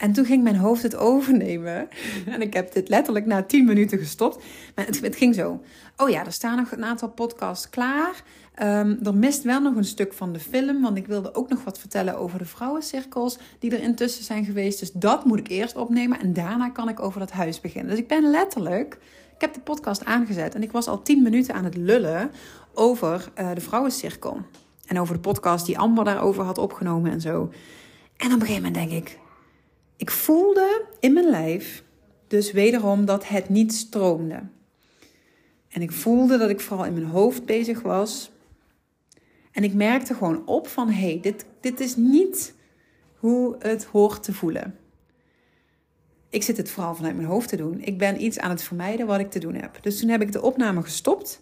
En 0.02 0.14
toen 0.14 0.26
ging 0.26 0.44
mijn 0.44 0.56
hoofd 0.56 0.84
het 0.84 0.96
overnemen. 0.96 1.88
En 2.26 2.42
ik 2.42 2.54
heb 2.54 2.74
dit 2.74 2.90
letterlijk 2.90 3.26
na 3.26 3.44
10 3.44 3.66
minuten 3.66 3.98
gestopt. 3.98 4.44
Maar 4.76 4.86
het, 4.86 5.02
het 5.02 5.16
ging 5.16 5.36
zo. 5.36 5.62
Oh 5.98 6.10
ja, 6.10 6.26
er 6.26 6.32
staan 6.32 6.58
nog 6.58 6.72
een 6.72 6.86
aantal 6.86 7.10
podcasts 7.10 7.70
klaar. 7.70 8.24
Um, 8.62 9.00
er 9.04 9.16
mist 9.16 9.44
wel 9.44 9.62
nog 9.62 9.76
een 9.76 9.84
stuk 9.86 10.14
van 10.14 10.34
de 10.34 10.40
film. 10.40 10.82
Want 10.82 10.98
ik 10.98 11.08
wilde 11.08 11.36
ook 11.36 11.50
nog 11.50 11.64
wat 11.64 11.80
vertellen 11.80 12.18
over 12.18 12.40
de 12.40 12.46
vrouwencirkels 12.46 13.38
die 13.60 13.72
er 13.72 13.82
intussen 13.82 14.24
zijn 14.24 14.46
geweest. 14.46 14.80
Dus 14.80 14.92
dat 14.92 15.26
moet 15.26 15.40
ik 15.40 15.48
eerst 15.48 15.76
opnemen. 15.76 16.20
En 16.20 16.34
daarna 16.34 16.70
kan 16.70 16.90
ik 16.90 17.00
over 17.00 17.20
dat 17.20 17.32
huis 17.32 17.62
beginnen. 17.62 17.90
Dus 17.90 18.00
ik 18.00 18.08
ben 18.08 18.30
letterlijk. 18.30 18.98
Ik 19.36 19.42
heb 19.42 19.54
de 19.54 19.60
podcast 19.60 20.06
aangezet. 20.06 20.56
En 20.56 20.64
ik 20.64 20.72
was 20.72 20.88
al 20.88 21.02
10 21.02 21.24
minuten 21.24 21.56
aan 21.56 21.64
het 21.64 21.78
lullen 21.78 22.32
over 22.74 23.32
uh, 23.40 23.50
de 23.54 23.62
vrouwencirkel. 23.62 24.42
En 24.86 25.00
over 25.00 25.14
de 25.14 25.22
podcast 25.22 25.66
die 25.66 25.80
Amber 25.80 26.04
daarover 26.04 26.44
had 26.44 26.58
opgenomen 26.58 27.12
en 27.12 27.22
zo. 27.22 27.52
En 28.18 28.28
op 28.28 28.40
een 28.40 28.48
gegeven 28.48 28.64
moment 28.64 28.76
denk 28.76 28.92
ik 28.92 29.20
ik 30.02 30.12
voelde 30.12 30.86
in 31.00 31.14
mijn 31.14 31.30
lijf 31.30 31.84
dus 32.28 32.52
wederom 32.52 33.06
dat 33.06 33.28
het 33.28 33.50
niet 33.50 33.74
stroomde. 33.74 34.44
En 35.70 35.82
ik 35.82 35.92
voelde 35.92 36.38
dat 36.38 36.50
ik 36.50 36.60
vooral 36.60 36.86
in 36.86 36.94
mijn 36.94 37.06
hoofd 37.06 37.46
bezig 37.46 37.82
was. 37.82 38.32
En 39.52 39.64
ik 39.64 39.74
merkte 39.74 40.14
gewoon 40.14 40.48
op 40.48 40.68
van 40.68 40.90
hé, 40.90 41.10
hey, 41.10 41.20
dit, 41.22 41.46
dit 41.60 41.80
is 41.80 41.96
niet 41.96 42.54
hoe 43.16 43.56
het 43.60 43.84
hoort 43.84 44.24
te 44.24 44.34
voelen. 44.34 44.76
Ik 46.30 46.44
zit 46.44 46.58
het 46.58 46.70
vooral 46.70 46.96
vanuit 46.96 47.16
mijn 47.16 47.28
hoofd 47.28 47.50
te 47.50 47.58
doen. 47.58 47.82
Ik 47.82 47.98
ben 47.98 48.24
iets 48.24 48.40
aan 48.40 48.50
het 48.50 48.64
vermijden 48.64 49.08
wat 49.08 49.20
ik 49.20 49.32
te 49.32 49.40
doen 49.40 49.56
heb. 49.56 49.78
Dus 49.82 50.00
toen 50.00 50.10
heb 50.10 50.22
ik 50.22 50.32
de 50.32 50.42
opname 50.42 50.82
gestopt. 50.82 51.42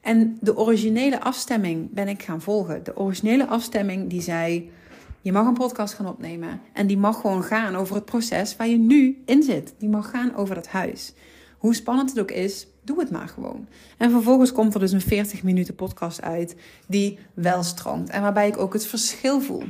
En 0.00 0.38
de 0.40 0.56
originele 0.56 1.20
afstemming 1.20 1.90
ben 1.90 2.08
ik 2.08 2.22
gaan 2.22 2.40
volgen. 2.40 2.84
De 2.84 2.96
originele 2.96 3.46
afstemming 3.46 4.10
die 4.10 4.22
zei: 4.22 4.70
je 5.22 5.32
mag 5.32 5.46
een 5.46 5.54
podcast 5.54 5.94
gaan 5.94 6.08
opnemen. 6.08 6.60
En 6.72 6.86
die 6.86 6.98
mag 6.98 7.20
gewoon 7.20 7.42
gaan 7.42 7.76
over 7.76 7.94
het 7.94 8.04
proces 8.04 8.56
waar 8.56 8.68
je 8.68 8.78
nu 8.78 9.22
in 9.26 9.42
zit. 9.42 9.74
Die 9.78 9.88
mag 9.88 10.10
gaan 10.10 10.34
over 10.34 10.54
dat 10.54 10.66
huis. 10.66 11.12
Hoe 11.58 11.74
spannend 11.74 12.10
het 12.10 12.20
ook 12.20 12.30
is, 12.30 12.66
doe 12.84 13.00
het 13.00 13.10
maar 13.10 13.28
gewoon. 13.28 13.68
En 13.98 14.10
vervolgens 14.10 14.52
komt 14.52 14.74
er 14.74 14.80
dus 14.80 14.92
een 14.92 15.00
40 15.00 15.42
minuten 15.42 15.74
podcast 15.74 16.22
uit 16.22 16.56
die 16.86 17.18
wel 17.34 17.62
stroomt. 17.62 18.10
En 18.10 18.22
waarbij 18.22 18.48
ik 18.48 18.58
ook 18.58 18.72
het 18.72 18.86
verschil 18.86 19.40
voel. 19.40 19.64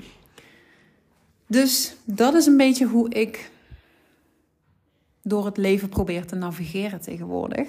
Dus 1.47 1.97
dat 2.05 2.35
is 2.35 2.47
een 2.47 2.57
beetje 2.57 2.87
hoe 2.87 3.09
ik 3.09 3.51
door 5.23 5.45
het 5.45 5.57
leven 5.57 5.89
probeer 5.89 6.27
te 6.27 6.35
navigeren 6.35 7.01
tegenwoordig. 7.01 7.69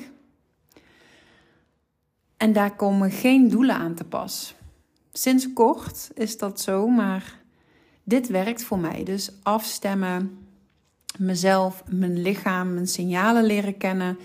En 2.38 2.54
daar 2.54 2.76
komen 2.76 3.12
geen 3.12 3.50
doelen 3.50 3.76
aan 3.76 3.94
te 3.94 4.04
pas. 4.04 4.56
Sinds 5.12 5.54
kort 5.54 6.12
is 6.14 6.38
dat 6.38 6.62
zo, 6.62 6.88
maar 6.88 7.43
dit 8.04 8.28
werkt 8.28 8.64
voor 8.64 8.80
mij. 8.80 9.04
Dus 9.04 9.32
afstemmen, 9.44 10.38
mezelf, 11.18 11.84
mijn 11.90 12.22
lichaam, 12.22 12.74
mijn 12.74 12.88
signalen 12.88 13.44
leren 13.44 13.78
kennen. 13.78 14.18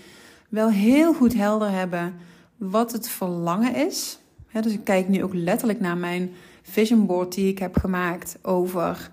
Wel 0.49 0.69
heel 0.69 1.13
goed 1.13 1.33
helder 1.33 1.71
hebben 1.71 2.13
wat 2.57 2.91
het 2.91 3.09
verlangen 3.09 3.75
is. 3.75 4.19
dus 4.51 4.73
ik 4.73 4.83
kijk 4.83 5.07
nu 5.07 5.23
ook 5.23 5.33
letterlijk 5.33 5.79
naar 5.79 5.97
mijn 5.97 6.31
vision 6.61 7.05
board 7.05 7.33
die 7.33 7.47
ik 7.47 7.59
heb 7.59 7.77
gemaakt 7.77 8.37
over 8.41 9.11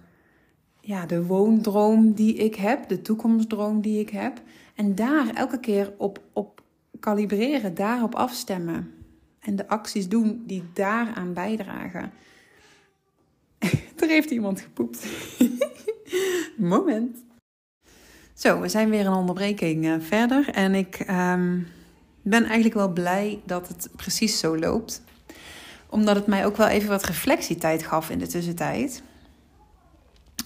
ja, 0.80 1.06
de 1.06 1.24
woondroom 1.24 2.12
die 2.12 2.34
ik 2.34 2.54
heb, 2.54 2.88
de 2.88 3.02
toekomstdroom 3.02 3.80
die 3.80 4.00
ik 4.00 4.10
heb. 4.10 4.42
En 4.74 4.94
daar 4.94 5.34
elke 5.34 5.60
keer 5.60 5.92
op, 5.98 6.20
op 6.32 6.62
kalibreren, 7.00 7.74
daarop 7.74 8.14
afstemmen. 8.14 8.90
En 9.40 9.56
de 9.56 9.68
acties 9.68 10.08
doen 10.08 10.42
die 10.46 10.62
daaraan 10.72 11.32
bijdragen. 11.32 12.12
Heeft 14.08 14.30
iemand 14.30 14.60
gepoept. 14.60 15.06
Moment. 16.56 17.16
Zo, 18.34 18.60
we 18.60 18.68
zijn 18.68 18.90
weer 18.90 19.06
een 19.06 19.12
onderbreking 19.12 19.84
uh, 19.84 19.94
verder. 20.00 20.48
En 20.48 20.74
ik 20.74 21.00
um, 21.10 21.66
ben 22.22 22.44
eigenlijk 22.44 22.74
wel 22.74 22.92
blij 22.92 23.40
dat 23.44 23.68
het 23.68 23.88
precies 23.96 24.38
zo 24.38 24.58
loopt. 24.58 25.02
Omdat 25.88 26.16
het 26.16 26.26
mij 26.26 26.46
ook 26.46 26.56
wel 26.56 26.66
even 26.66 26.88
wat 26.88 27.04
reflectietijd 27.04 27.82
gaf 27.82 28.10
in 28.10 28.18
de 28.18 28.26
tussentijd. 28.26 29.02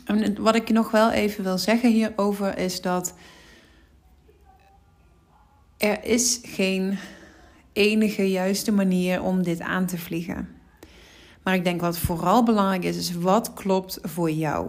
En 0.04 0.42
wat 0.42 0.54
ik 0.54 0.68
nog 0.68 0.90
wel 0.90 1.10
even 1.10 1.44
wil 1.44 1.58
zeggen 1.58 1.90
hierover 1.90 2.58
is 2.58 2.80
dat 2.80 3.14
er 5.76 6.04
is 6.04 6.40
geen 6.42 6.98
enige 7.72 8.30
juiste 8.30 8.72
manier 8.72 9.22
om 9.22 9.42
dit 9.42 9.60
aan 9.60 9.86
te 9.86 9.98
vliegen. 9.98 10.59
Maar 11.50 11.58
ik 11.58 11.64
denk 11.64 11.80
wat 11.80 11.98
vooral 11.98 12.42
belangrijk 12.42 12.84
is, 12.84 12.96
is 12.96 13.14
wat 13.14 13.54
klopt 13.54 13.98
voor 14.02 14.30
jou. 14.30 14.68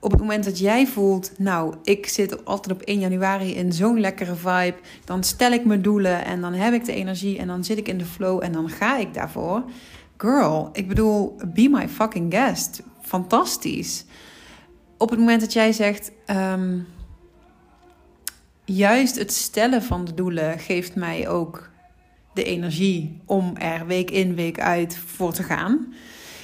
Op 0.00 0.10
het 0.10 0.20
moment 0.20 0.44
dat 0.44 0.58
jij 0.58 0.86
voelt, 0.86 1.32
nou, 1.38 1.74
ik 1.82 2.06
zit 2.06 2.44
altijd 2.44 2.74
op 2.76 2.82
1 2.82 3.00
januari 3.00 3.54
in 3.54 3.72
zo'n 3.72 4.00
lekkere 4.00 4.34
vibe, 4.34 4.74
dan 5.04 5.24
stel 5.24 5.52
ik 5.52 5.64
mijn 5.64 5.82
doelen 5.82 6.24
en 6.24 6.40
dan 6.40 6.52
heb 6.52 6.72
ik 6.72 6.84
de 6.84 6.92
energie 6.92 7.38
en 7.38 7.46
dan 7.46 7.64
zit 7.64 7.78
ik 7.78 7.88
in 7.88 7.98
de 7.98 8.04
flow 8.04 8.42
en 8.42 8.52
dan 8.52 8.68
ga 8.68 8.96
ik 8.96 9.14
daarvoor. 9.14 9.64
Girl, 10.16 10.68
ik 10.72 10.88
bedoel, 10.88 11.36
be 11.54 11.68
my 11.68 11.88
fucking 11.88 12.34
guest. 12.34 12.82
Fantastisch. 13.00 14.04
Op 14.96 15.10
het 15.10 15.18
moment 15.18 15.40
dat 15.40 15.52
jij 15.52 15.72
zegt, 15.72 16.12
um, 16.26 16.86
juist 18.64 19.18
het 19.18 19.32
stellen 19.32 19.82
van 19.82 20.04
de 20.04 20.14
doelen 20.14 20.58
geeft 20.58 20.94
mij 20.94 21.28
ook 21.28 21.70
de 22.34 22.44
energie 22.44 23.20
om 23.24 23.56
er 23.56 23.86
week 23.86 24.10
in, 24.10 24.34
week 24.34 24.60
uit 24.60 24.96
voor 24.96 25.32
te 25.32 25.42
gaan. 25.42 25.94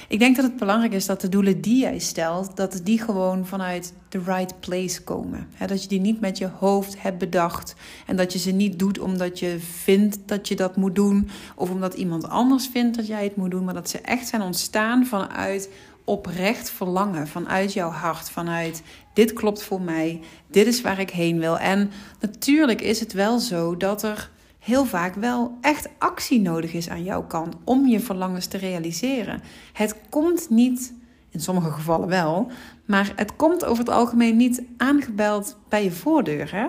Ik 0.07 0.19
denk 0.19 0.35
dat 0.35 0.45
het 0.45 0.55
belangrijk 0.55 0.93
is 0.93 1.05
dat 1.05 1.21
de 1.21 1.29
doelen 1.29 1.61
die 1.61 1.81
jij 1.81 1.99
stelt, 1.99 2.57
dat 2.57 2.81
die 2.83 3.01
gewoon 3.01 3.45
vanuit 3.45 3.93
the 4.09 4.21
right 4.25 4.59
place 4.59 5.03
komen. 5.03 5.47
dat 5.67 5.81
je 5.81 5.87
die 5.87 5.99
niet 5.99 6.19
met 6.19 6.37
je 6.37 6.49
hoofd 6.59 7.01
hebt 7.01 7.17
bedacht 7.17 7.75
en 8.05 8.15
dat 8.15 8.33
je 8.33 8.39
ze 8.39 8.51
niet 8.51 8.79
doet 8.79 8.99
omdat 8.99 9.39
je 9.39 9.59
vindt 9.59 10.17
dat 10.25 10.47
je 10.47 10.55
dat 10.55 10.75
moet 10.75 10.95
doen 10.95 11.29
of 11.55 11.69
omdat 11.69 11.93
iemand 11.93 12.29
anders 12.29 12.67
vindt 12.67 12.95
dat 12.95 13.07
jij 13.07 13.23
het 13.23 13.35
moet 13.35 13.51
doen, 13.51 13.63
maar 13.63 13.73
dat 13.73 13.89
ze 13.89 13.99
echt 13.99 14.27
zijn 14.27 14.41
ontstaan 14.41 15.05
vanuit 15.05 15.69
oprecht 16.03 16.69
verlangen, 16.69 17.27
vanuit 17.27 17.73
jouw 17.73 17.89
hart, 17.89 18.29
vanuit 18.29 18.81
dit 19.13 19.33
klopt 19.33 19.63
voor 19.63 19.81
mij, 19.81 20.21
dit 20.47 20.67
is 20.67 20.81
waar 20.81 20.99
ik 20.99 21.09
heen 21.09 21.39
wil. 21.39 21.57
En 21.57 21.91
natuurlijk 22.19 22.81
is 22.81 22.99
het 22.99 23.13
wel 23.13 23.39
zo 23.39 23.77
dat 23.77 24.03
er 24.03 24.29
heel 24.65 24.85
vaak 24.85 25.15
wel 25.15 25.57
echt 25.61 25.89
actie 25.97 26.41
nodig 26.41 26.73
is 26.73 26.89
aan 26.89 27.03
jouw 27.03 27.23
kant 27.23 27.55
om 27.63 27.87
je 27.87 27.99
verlangens 27.99 28.45
te 28.45 28.57
realiseren. 28.57 29.41
Het 29.73 29.95
komt 30.09 30.49
niet, 30.49 30.93
in 31.29 31.39
sommige 31.39 31.71
gevallen 31.71 32.07
wel, 32.07 32.51
maar 32.85 33.13
het 33.15 33.35
komt 33.35 33.65
over 33.65 33.83
het 33.83 33.93
algemeen 33.93 34.37
niet 34.37 34.61
aangebeld 34.77 35.57
bij 35.69 35.83
je 35.83 35.91
voordeur. 35.91 36.51
Hè? 36.51 36.67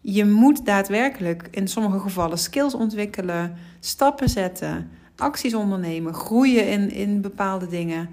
Je 0.00 0.24
moet 0.24 0.66
daadwerkelijk 0.66 1.48
in 1.50 1.68
sommige 1.68 1.98
gevallen 1.98 2.38
skills 2.38 2.74
ontwikkelen, 2.74 3.56
stappen 3.80 4.28
zetten, 4.28 4.90
acties 5.16 5.54
ondernemen, 5.54 6.14
groeien 6.14 6.68
in, 6.68 6.90
in 6.90 7.20
bepaalde 7.20 7.66
dingen. 7.66 8.08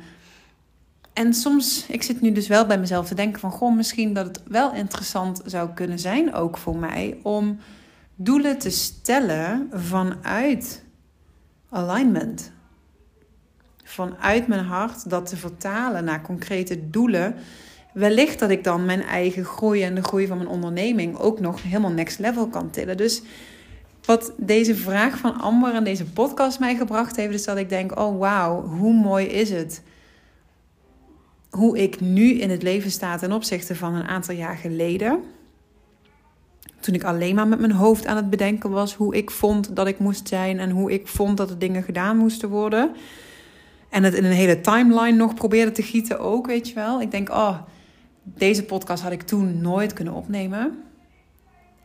En 1.13 1.33
soms, 1.33 1.85
ik 1.87 2.03
zit 2.03 2.21
nu 2.21 2.31
dus 2.31 2.47
wel 2.47 2.65
bij 2.65 2.79
mezelf 2.79 3.07
te 3.07 3.15
denken 3.15 3.39
van, 3.39 3.51
goh, 3.51 3.75
misschien 3.75 4.13
dat 4.13 4.27
het 4.27 4.41
wel 4.47 4.73
interessant 4.73 5.41
zou 5.45 5.69
kunnen 5.69 5.99
zijn, 5.99 6.33
ook 6.33 6.57
voor 6.57 6.75
mij, 6.75 7.19
om 7.23 7.59
doelen 8.21 8.57
te 8.57 8.69
stellen 8.69 9.69
vanuit 9.73 10.83
alignment. 11.69 12.51
Vanuit 13.83 14.47
mijn 14.47 14.65
hart 14.65 15.09
dat 15.09 15.25
te 15.25 15.37
vertalen 15.37 16.03
naar 16.03 16.21
concrete 16.21 16.89
doelen. 16.89 17.35
Wellicht 17.93 18.39
dat 18.39 18.49
ik 18.49 18.63
dan 18.63 18.85
mijn 18.85 19.01
eigen 19.01 19.43
groei 19.43 19.83
en 19.83 19.95
de 19.95 20.03
groei 20.03 20.27
van 20.27 20.37
mijn 20.37 20.49
onderneming 20.49 21.17
ook 21.17 21.39
nog 21.39 21.63
helemaal 21.63 21.91
next 21.91 22.19
level 22.19 22.47
kan 22.47 22.69
tillen. 22.69 22.97
Dus 22.97 23.21
wat 24.05 24.33
deze 24.37 24.75
vraag 24.75 25.17
van 25.17 25.39
Amber 25.39 25.73
en 25.73 25.83
deze 25.83 26.05
podcast 26.05 26.59
mij 26.59 26.75
gebracht 26.75 27.15
heeft, 27.15 27.33
is 27.33 27.45
dat 27.45 27.57
ik 27.57 27.69
denk: 27.69 27.99
oh 27.99 28.19
wauw, 28.19 28.61
hoe 28.61 28.93
mooi 28.93 29.25
is 29.25 29.49
het? 29.49 29.83
Hoe 31.49 31.77
ik 31.77 31.99
nu 31.99 32.33
in 32.33 32.49
het 32.49 32.63
leven 32.63 32.91
sta 32.91 33.17
ten 33.17 33.31
opzichte 33.31 33.75
van 33.75 33.93
een 33.93 34.07
aantal 34.07 34.35
jaar 34.35 34.57
geleden 34.57 35.23
Toen 36.79 36.93
ik 36.93 37.03
alleen 37.03 37.35
maar 37.35 37.47
met 37.47 37.59
mijn 37.59 37.71
hoofd 37.71 38.05
aan 38.05 38.15
het 38.15 38.29
bedenken 38.29 38.69
was 38.69 38.93
hoe 38.93 39.15
ik 39.15 39.31
vond 39.31 39.75
dat 39.75 39.87
ik 39.87 39.99
moest 39.99 40.27
zijn 40.27 40.59
en 40.59 40.69
hoe 40.69 40.91
ik 40.91 41.07
vond 41.07 41.37
dat 41.37 41.47
de 41.47 41.57
dingen 41.57 41.83
gedaan 41.83 42.17
moesten 42.17 42.49
worden. 42.49 42.91
En 43.89 44.03
het 44.03 44.13
in 44.13 44.25
een 44.25 44.31
hele 44.31 44.61
timeline 44.61 45.17
nog 45.17 45.33
probeerde 45.33 45.71
te 45.71 45.83
gieten 45.83 46.19
ook, 46.19 46.47
weet 46.47 46.67
je 46.67 46.73
wel. 46.73 47.01
Ik 47.01 47.11
denk, 47.11 47.29
oh, 47.29 47.57
deze 48.23 48.63
podcast 48.63 49.03
had 49.03 49.11
ik 49.11 49.21
toen 49.21 49.61
nooit 49.61 49.93
kunnen 49.93 50.13
opnemen. 50.13 50.83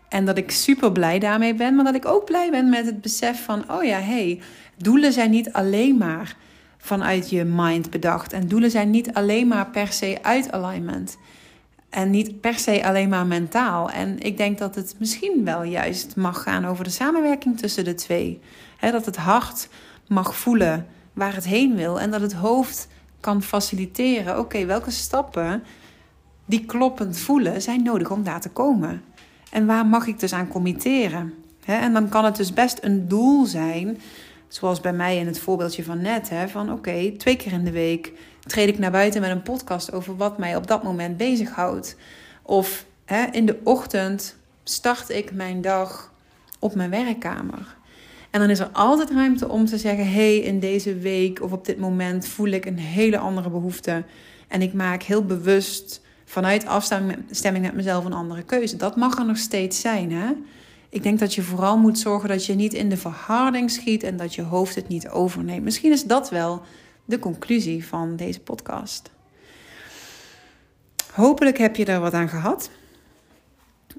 En 0.08 0.24
dat 0.24 0.38
ik 0.38 0.50
super 0.50 0.92
blij 0.92 1.18
daarmee 1.18 1.54
ben, 1.54 1.74
maar 1.74 1.84
dat 1.84 1.94
ik 1.94 2.06
ook 2.06 2.24
blij 2.24 2.50
ben 2.50 2.68
met 2.68 2.86
het 2.86 3.00
besef 3.00 3.44
van, 3.44 3.64
oh 3.70 3.84
ja, 3.84 3.98
hey, 3.98 4.40
doelen 4.76 5.12
zijn 5.12 5.30
niet 5.30 5.52
alleen 5.52 5.96
maar 5.96 6.36
vanuit 6.78 7.30
je 7.30 7.44
mind 7.44 7.90
bedacht. 7.90 8.32
En 8.32 8.48
doelen 8.48 8.70
zijn 8.70 8.90
niet 8.90 9.12
alleen 9.12 9.48
maar 9.48 9.66
per 9.70 9.92
se 9.92 10.18
uit 10.22 10.52
alignment. 10.52 11.16
En 11.94 12.10
niet 12.10 12.40
per 12.40 12.58
se 12.58 12.84
alleen 12.84 13.08
maar 13.08 13.26
mentaal. 13.26 13.90
En 13.90 14.18
ik 14.18 14.36
denk 14.36 14.58
dat 14.58 14.74
het 14.74 14.94
misschien 14.98 15.44
wel 15.44 15.62
juist 15.62 16.16
mag 16.16 16.42
gaan 16.42 16.64
over 16.64 16.84
de 16.84 16.90
samenwerking 16.90 17.58
tussen 17.58 17.84
de 17.84 17.94
twee. 17.94 18.40
dat 18.80 19.06
het 19.06 19.16
hart 19.16 19.68
mag 20.08 20.36
voelen 20.36 20.86
waar 21.12 21.34
het 21.34 21.44
heen 21.44 21.76
wil. 21.76 22.00
En 22.00 22.10
dat 22.10 22.20
het 22.20 22.32
hoofd 22.32 22.88
kan 23.20 23.42
faciliteren. 23.42 24.38
Oké, 24.38 24.66
welke 24.66 24.90
stappen 24.90 25.62
die 26.44 26.64
kloppend 26.64 27.18
voelen 27.18 27.62
zijn 27.62 27.82
nodig 27.82 28.10
om 28.10 28.22
daar 28.22 28.40
te 28.40 28.50
komen? 28.50 29.02
En 29.50 29.66
waar 29.66 29.86
mag 29.86 30.06
ik 30.06 30.20
dus 30.20 30.32
aan 30.32 30.48
committeren? 30.48 31.34
en 31.64 31.92
dan 31.92 32.08
kan 32.08 32.24
het 32.24 32.36
dus 32.36 32.52
best 32.52 32.78
een 32.82 33.08
doel 33.08 33.44
zijn, 33.44 34.00
zoals 34.48 34.80
bij 34.80 34.92
mij 34.92 35.18
in 35.18 35.26
het 35.26 35.38
voorbeeldje 35.38 35.84
van 35.84 36.00
net, 36.00 36.30
van 36.46 36.72
oké, 36.72 37.10
twee 37.16 37.36
keer 37.36 37.52
in 37.52 37.64
de 37.64 37.70
week 37.70 38.12
treed 38.46 38.68
ik 38.68 38.78
naar 38.78 38.90
buiten 38.90 39.20
met 39.20 39.30
een 39.30 39.42
podcast 39.42 39.92
over 39.92 40.16
wat 40.16 40.38
mij 40.38 40.56
op 40.56 40.66
dat 40.66 40.82
moment 40.82 41.16
bezighoudt. 41.16 41.96
Of 42.42 42.86
hè, 43.04 43.24
in 43.30 43.46
de 43.46 43.58
ochtend 43.64 44.36
start 44.64 45.08
ik 45.10 45.32
mijn 45.32 45.60
dag 45.60 46.12
op 46.58 46.74
mijn 46.74 46.90
werkkamer. 46.90 47.76
En 48.30 48.40
dan 48.40 48.50
is 48.50 48.58
er 48.58 48.70
altijd 48.72 49.10
ruimte 49.10 49.48
om 49.48 49.64
te 49.64 49.78
zeggen: 49.78 50.12
hey, 50.12 50.38
in 50.38 50.60
deze 50.60 50.98
week 50.98 51.42
of 51.42 51.52
op 51.52 51.64
dit 51.64 51.78
moment 51.78 52.26
voel 52.26 52.48
ik 52.48 52.66
een 52.66 52.78
hele 52.78 53.18
andere 53.18 53.50
behoefte. 53.50 54.04
En 54.48 54.62
ik 54.62 54.72
maak 54.72 55.02
heel 55.02 55.24
bewust 55.24 56.00
vanuit 56.24 56.66
afstemming 56.66 57.62
met 57.62 57.74
mezelf 57.74 58.04
een 58.04 58.12
andere 58.12 58.42
keuze. 58.42 58.76
Dat 58.76 58.96
mag 58.96 59.18
er 59.18 59.26
nog 59.26 59.36
steeds 59.36 59.80
zijn. 59.80 60.12
Hè? 60.12 60.32
Ik 60.88 61.02
denk 61.02 61.18
dat 61.18 61.34
je 61.34 61.42
vooral 61.42 61.78
moet 61.78 61.98
zorgen 61.98 62.28
dat 62.28 62.46
je 62.46 62.54
niet 62.54 62.74
in 62.74 62.88
de 62.88 62.96
verharding 62.96 63.70
schiet 63.70 64.02
en 64.02 64.16
dat 64.16 64.34
je 64.34 64.42
hoofd 64.42 64.74
het 64.74 64.88
niet 64.88 65.08
overneemt. 65.08 65.64
Misschien 65.64 65.92
is 65.92 66.04
dat 66.04 66.30
wel 66.30 66.62
de 67.04 67.18
conclusie 67.18 67.86
van 67.86 68.16
deze 68.16 68.40
podcast. 68.40 69.10
Hopelijk 71.12 71.58
heb 71.58 71.76
je 71.76 71.84
er 71.84 72.00
wat 72.00 72.12
aan 72.12 72.28
gehad. 72.28 72.70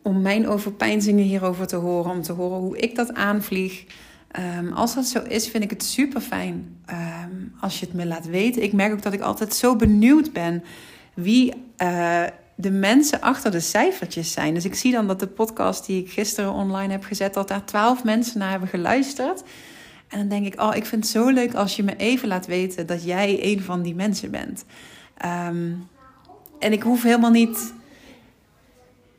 Om 0.02 0.22
mijn 0.22 0.48
overpeinzingen 0.48 1.24
hierover 1.24 1.68
te 1.68 1.76
horen, 1.76 2.12
om 2.12 2.22
te 2.22 2.34
horen 2.34 2.58
hoe 2.58 2.78
ik 2.78 2.96
dat 2.96 3.14
aanvlieg. 3.14 3.86
Ehm, 4.32 4.72
als 4.74 4.96
dat 4.96 5.06
zo 5.06 5.24
is, 5.24 5.48
vind 5.48 5.64
ik 5.64 5.70
het 5.70 5.84
super 5.84 6.22
fijn 6.22 6.78
ehm, 6.86 7.32
als 7.60 7.80
je 7.80 7.86
het 7.86 7.96
me 7.96 8.06
laat 8.06 8.26
weten. 8.26 8.64
Ik 8.64 8.74
merk 8.74 8.92
ook 8.92 9.02
dat 9.02 9.14
ik 9.14 9.22
altijd 9.22 9.54
zo 9.54 9.76
benieuwd 9.76 10.34
ben 10.34 10.64
wie 11.14 11.54
uh, 11.78 12.24
de 12.56 12.72
mensen 12.72 13.22
achter 13.22 13.52
de 13.52 13.60
cijfertjes 13.60 14.32
zijn. 14.32 14.54
Dus 14.54 14.66
ik 14.66 14.76
zie 14.76 14.92
dan 14.92 15.08
dat 15.08 15.20
de 15.20 15.28
podcast 15.28 15.86
die 15.86 16.02
ik 16.02 16.12
gisteren 16.12 16.52
online 16.52 16.92
heb 16.92 17.04
gezet, 17.04 17.34
dat 17.34 17.48
daar 17.48 17.66
twaalf 17.66 18.04
mensen 18.04 18.40
naar 18.40 18.50
hebben 18.50 18.70
geluisterd. 18.70 19.44
En 20.16 20.22
dan 20.22 20.30
denk 20.30 20.54
ik, 20.54 20.62
oh, 20.62 20.76
ik 20.76 20.86
vind 20.86 21.04
het 21.04 21.12
zo 21.12 21.30
leuk 21.30 21.54
als 21.54 21.76
je 21.76 21.84
me 21.84 21.96
even 21.96 22.28
laat 22.28 22.46
weten 22.46 22.86
dat 22.86 23.04
jij 23.04 23.40
een 23.42 23.62
van 23.62 23.82
die 23.82 23.96
mensen 23.96 24.32
bent. 24.32 24.66
Um, 25.26 25.88
en 26.60 26.72
ik 26.72 26.84
hoef 26.84 27.04
helemaal 27.04 27.32
niet. 27.32 27.74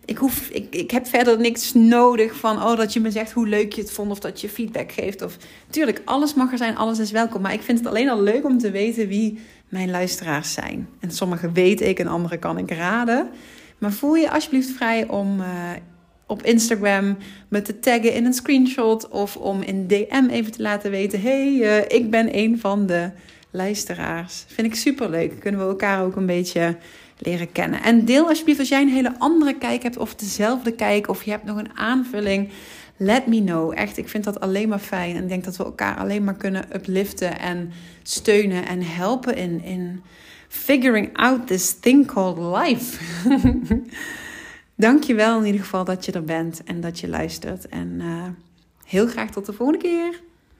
Ik, 0.04 0.16
hoef, 0.16 0.48
ik, 0.48 0.74
ik 0.74 0.90
heb 0.90 1.06
verder 1.06 1.38
niks 1.38 1.74
nodig 1.74 2.36
van 2.36 2.62
oh, 2.62 2.76
dat 2.76 2.92
je 2.92 3.00
me 3.00 3.10
zegt 3.10 3.32
hoe 3.32 3.48
leuk 3.48 3.72
je 3.72 3.80
het 3.80 3.92
vond 3.92 4.10
of 4.10 4.18
dat 4.18 4.40
je 4.40 4.48
feedback 4.48 4.92
geeft. 4.92 5.22
Of 5.22 5.36
tuurlijk, 5.70 6.02
alles 6.04 6.34
mag 6.34 6.52
er 6.52 6.58
zijn, 6.58 6.76
alles 6.76 6.98
is 6.98 7.10
welkom. 7.10 7.42
Maar 7.42 7.52
ik 7.52 7.62
vind 7.62 7.78
het 7.78 7.88
alleen 7.88 8.08
al 8.08 8.22
leuk 8.22 8.44
om 8.44 8.58
te 8.58 8.70
weten 8.70 9.08
wie 9.08 9.38
mijn 9.68 9.90
luisteraars 9.90 10.52
zijn. 10.52 10.88
En 11.00 11.10
sommige 11.10 11.52
weet 11.52 11.80
ik 11.80 11.98
en 11.98 12.06
andere 12.06 12.36
kan 12.38 12.58
ik 12.58 12.70
raden. 12.70 13.28
Maar 13.78 13.92
voel 13.92 14.14
je 14.14 14.30
alsjeblieft 14.30 14.70
vrij 14.70 15.08
om 15.08 15.40
uh, 15.40 15.46
op 16.26 16.42
Instagram 16.42 17.16
me 17.48 17.62
te 17.62 17.78
taggen 17.78 18.14
in 18.14 18.24
een 18.24 18.32
screenshot 18.32 19.08
of 19.08 19.36
om 19.36 19.62
in 19.62 19.86
DM 19.86 20.26
even 20.30 20.52
te 20.52 20.62
laten 20.62 20.90
weten: 20.90 21.20
hey, 21.20 21.52
uh, 21.52 21.78
ik 21.98 22.10
ben 22.10 22.38
een 22.38 22.58
van 22.58 22.86
de 22.86 23.10
luisteraars. 23.50 24.44
Vind 24.46 24.66
ik 24.66 24.74
super 24.74 25.10
leuk. 25.10 25.40
Kunnen 25.40 25.60
we 25.60 25.66
elkaar 25.66 26.04
ook 26.04 26.16
een 26.16 26.26
beetje 26.26 26.76
leren 27.18 27.52
kennen. 27.52 27.82
En 27.82 28.04
deel 28.04 28.28
alsjeblieft 28.28 28.58
als 28.58 28.68
jij 28.68 28.82
een 28.82 28.88
hele 28.88 29.18
andere 29.18 29.58
kijk 29.58 29.82
hebt 29.82 29.96
of 29.96 30.14
dezelfde 30.14 30.72
kijk 30.72 31.08
of 31.08 31.24
je 31.24 31.30
hebt 31.30 31.44
nog 31.44 31.58
een 31.58 31.78
aanvulling. 31.78 32.48
Let 32.96 33.26
me 33.26 33.44
know. 33.44 33.72
Echt, 33.74 33.96
ik 33.96 34.08
vind 34.08 34.24
dat 34.24 34.40
alleen 34.40 34.68
maar 34.68 34.78
fijn. 34.78 35.16
En 35.16 35.28
denk 35.28 35.44
dat 35.44 35.56
we 35.56 35.64
elkaar 35.64 35.96
alleen 35.96 36.24
maar 36.24 36.36
kunnen 36.36 36.64
upliften 36.74 37.38
en 37.38 37.72
steunen 38.02 38.66
en 38.66 38.82
helpen 38.82 39.36
in, 39.36 39.62
in 39.62 40.02
figuring 40.48 41.16
out 41.16 41.46
this 41.46 41.78
thing 41.80 42.06
called 42.06 42.38
life. 42.38 42.98
Dank 44.76 45.02
je 45.02 45.14
wel 45.14 45.38
in 45.38 45.44
ieder 45.44 45.60
geval 45.60 45.84
dat 45.84 46.04
je 46.04 46.12
er 46.12 46.24
bent 46.24 46.64
en 46.64 46.80
dat 46.80 47.00
je 47.00 47.08
luistert. 47.08 47.68
En 47.68 48.00
uh, 48.00 48.24
heel 48.84 49.06
graag 49.06 49.30
tot 49.30 49.46
de 49.46 49.52
volgende 49.52 49.82
keer. 49.82 50.20